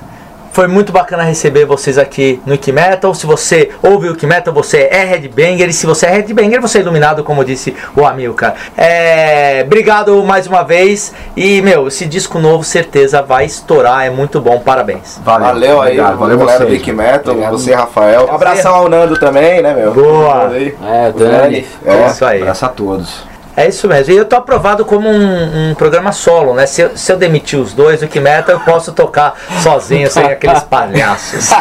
[0.55, 3.13] Foi muito bacana receber vocês aqui no Wiki Metal.
[3.13, 5.67] Se você ouve o Wiki Metal, você é headbanger.
[5.67, 8.55] E se você é headbanger, você é iluminado, como disse o Amilcar.
[8.77, 11.13] É, obrigado mais uma vez.
[11.35, 14.05] E, meu, esse disco novo, certeza, vai estourar.
[14.05, 14.57] É muito bom.
[14.61, 15.19] Parabéns.
[15.25, 18.25] Valeu, aí, obrigado, valeu, galera do Big Metal, você, Rafael.
[18.25, 19.93] Um abração ao Nando também, né, meu?
[19.93, 20.47] Boa.
[20.47, 20.73] Aí.
[20.81, 21.67] É, Dani.
[21.85, 22.07] É.
[22.07, 22.39] Isso aí.
[22.39, 23.34] Abraço a todos.
[23.57, 24.13] É isso mesmo.
[24.13, 26.65] E eu tô aprovado como um, um programa solo, né?
[26.65, 29.33] Se eu, se eu demitir os dois, o que meta, eu posso tocar
[29.63, 31.49] sozinho, sem aqueles palhaços.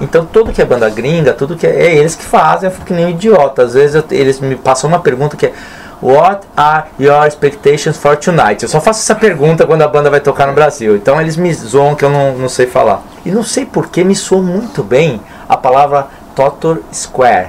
[0.00, 2.86] Então tudo que é banda gringa, tudo que é, é eles que fazem, eu fico
[2.86, 3.62] que nem um idiota.
[3.62, 5.52] Às vezes eu- eles me passam uma pergunta que é
[6.00, 8.62] What are your expectations for tonight?
[8.62, 10.94] Eu só faço essa pergunta quando a banda vai tocar no Brasil.
[10.94, 13.02] Então eles me zoam que eu não, não sei falar.
[13.26, 16.06] E não sei porque me soou muito bem a palavra
[16.36, 17.48] Totor Square.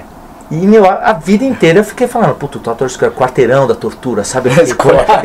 [0.51, 4.49] E meu, a, vida inteira eu fiquei falando, puto, Totor Square, quarteirão da tortura, sabe?
[4.49, 4.69] Eles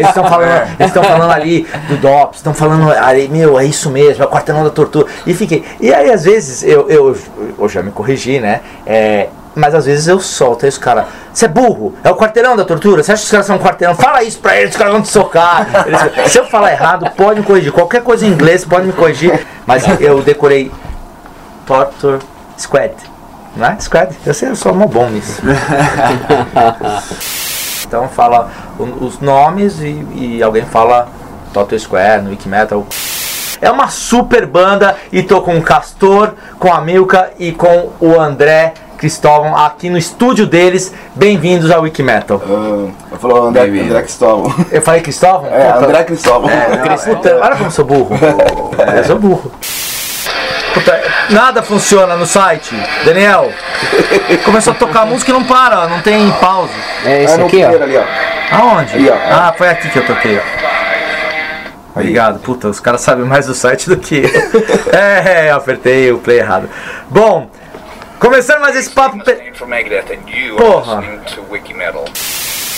[0.08, 4.22] estão falando, eles estão falando ali do DOPS, estão falando ali, meu, é isso mesmo,
[4.22, 5.06] é o quarteirão da tortura.
[5.26, 5.64] E fiquei.
[5.80, 7.16] E aí às vezes eu, eu,
[7.58, 8.60] eu já me corrigi, né?
[8.86, 12.54] É, mas às vezes eu solto aí os caras, você é burro, é o quarteirão
[12.54, 13.94] da tortura, você acha que os caras são um quarteirão?
[13.94, 15.86] Fala isso pra eles, os caras vão te socar.
[15.86, 17.72] Eles- se eu falar errado, pode me corrigir.
[17.72, 19.46] Qualquer coisa em inglês pode me corrigir.
[19.64, 20.70] Mas eu decorei
[21.64, 22.18] Torture
[22.58, 22.92] Squad.
[23.56, 23.76] Não é?
[23.78, 24.14] Squad?
[24.26, 25.40] Eu sei, eu sou mó bom nisso.
[27.86, 28.50] então fala
[29.00, 31.08] os nomes e, e alguém fala
[31.52, 32.84] Torture Square no Wikimetal.
[33.60, 38.18] É uma super banda e tô com o Castor, com a Milka e com o
[38.18, 40.92] André Cristóvão aqui no estúdio deles.
[41.14, 42.42] Bem-vindos ao Wikimetal.
[42.46, 44.52] Eu falou André, André Cristóvão.
[44.72, 45.48] Eu falei Cristóvão?
[45.50, 45.86] É, Puta.
[45.86, 46.50] André Cristóvão.
[47.04, 48.10] Puta, olha como eu sou burro.
[48.78, 49.52] É, eu sou burro.
[50.74, 52.74] Puta, nada funciona no site.
[53.04, 53.52] Daniel,
[54.44, 56.72] começou a tocar música e não para, não tem pausa.
[57.04, 57.82] É esse aqui, ó.
[57.82, 58.04] Ali, ó.
[58.56, 59.08] Aonde?
[59.08, 59.14] Ó.
[59.30, 60.64] Ah, foi aqui que eu toquei, ó.
[61.96, 64.30] Obrigado, puta, os caras sabem mais do site do que eu.
[64.98, 66.68] é, eu apertei o play errado.
[67.08, 67.48] Bom,
[68.18, 69.22] começando mais esse papo.
[69.22, 69.52] pe-
[70.56, 71.04] Porra!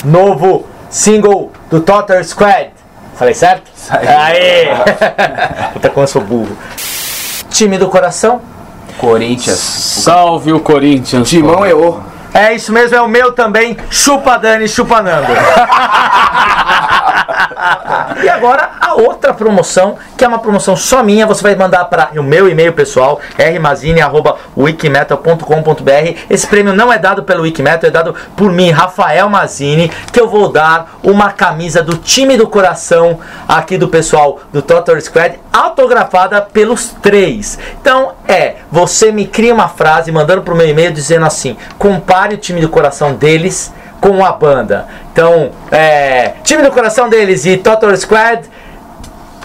[0.04, 2.70] Novo single do Totter Squad.
[3.16, 3.70] Falei certo?
[3.90, 4.66] Aê!
[5.72, 6.54] Puta, como eu sou burro.
[7.56, 8.42] Time do coração?
[8.98, 9.58] Corinthians.
[9.58, 11.26] Salve o Corinthians.
[11.26, 11.98] Timão é o.
[12.34, 13.78] É isso mesmo, é o meu também.
[13.88, 15.28] Chupa Dani, chupa Nando.
[18.22, 22.10] e agora a outra promoção, que é uma promoção só minha, você vai mandar para
[22.18, 26.20] o meu e-mail pessoal, rmazini.wikimetal.com.br.
[26.30, 30.28] Esse prêmio não é dado pelo Wikimetal, é dado por mim, Rafael Mazini, que eu
[30.28, 36.40] vou dar uma camisa do time do coração aqui do pessoal do Total Squad, autografada
[36.42, 37.58] pelos três.
[37.80, 42.38] Então é, você me cria uma frase mandando pro meu e-mail dizendo assim: compare o
[42.38, 44.86] time do coração deles com a banda.
[45.16, 48.46] Então, é, time do coração deles e Total Squad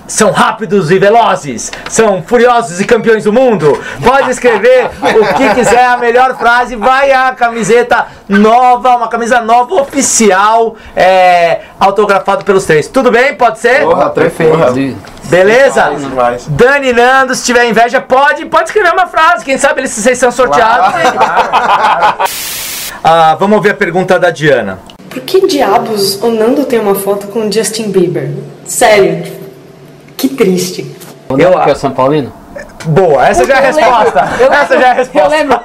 [0.06, 3.82] são rápidos e velozes, são furiosos e campeões do mundo.
[4.04, 9.76] Pode escrever o que quiser, a melhor frase, vai a camiseta nova, uma camisa nova
[9.76, 12.90] oficial, é, autografado pelos três.
[12.90, 13.36] Tudo bem?
[13.36, 13.84] Pode ser?
[13.84, 14.58] Porra, perfeito.
[15.24, 15.84] Beleza?
[15.84, 16.48] Demais, demais.
[16.50, 19.46] Dani Nando, se tiver inveja, pode, pode escrever uma frase.
[19.46, 20.94] Quem sabe eles vocês são sorteados.
[23.02, 24.78] Ah, vamos ouvir a pergunta da Diana.
[25.12, 28.32] Por que diabos o Nando tem uma foto com o Justin Bieber?
[28.64, 29.30] Sério,
[30.16, 30.90] que triste.
[31.28, 32.32] O Nando que é o São Paulino?
[32.86, 34.30] Boa, essa já é a Eu lembro, resposta.
[34.40, 35.28] eu Essa lembro, já é a resposta.
[35.28, 35.60] Eu lembro,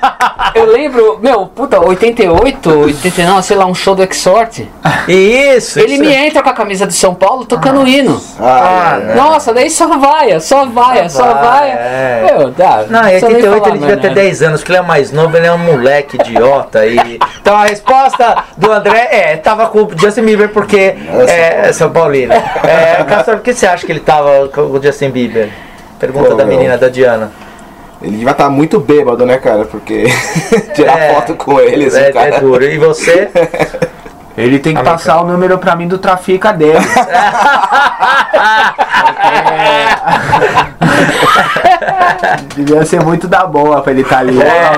[0.54, 4.60] eu lembro, meu, puta, 88, 89, sei lá, um show do Exort.
[5.08, 6.02] Isso, Ele isso.
[6.04, 8.20] me entra com a camisa de São Paulo tocando o hino.
[8.40, 9.14] Ah, não.
[9.14, 11.70] Nossa, daí só vai, só vai, só vai.
[11.70, 12.32] é.
[12.38, 12.84] Meu, dá.
[12.88, 14.20] Não, em precisa nem 88 falar ele devia ter nada.
[14.20, 16.86] 10 anos, porque ele é mais novo, ele é um moleque idiota.
[16.86, 17.18] E...
[17.46, 20.96] Então a resposta do André é, tava com o Justin Bieber porque
[21.28, 22.32] é São Paulino.
[22.32, 25.48] É, Castor, por que você acha que ele tava com o Justin Bieber?
[25.98, 26.56] Pergunta Pô, da meu.
[26.56, 27.30] menina, da Diana.
[28.02, 29.64] Ele vai estar muito bêbado, né, cara?
[29.64, 30.04] Porque
[30.74, 31.14] tirar É.
[31.14, 32.36] foto com ele, assim, É, cara.
[32.36, 32.62] é duro.
[32.64, 33.28] E você?
[34.36, 36.78] Ele tem que passar o número pra mim do Trafica dele.
[42.54, 44.40] Devia ser muito da boa pra ele estar ali.
[44.40, 44.72] É.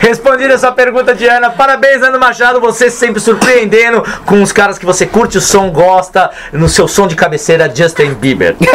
[0.00, 1.50] Respondida essa pergunta, Diana.
[1.50, 2.60] Parabéns, Ano Machado.
[2.60, 7.06] Você sempre surpreendendo com os caras que você curte o som, gosta, no seu som
[7.06, 8.56] de cabeceira, Justin Bieber.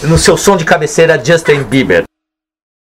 [0.09, 2.05] no seu som de cabeceira, Justin Bieber.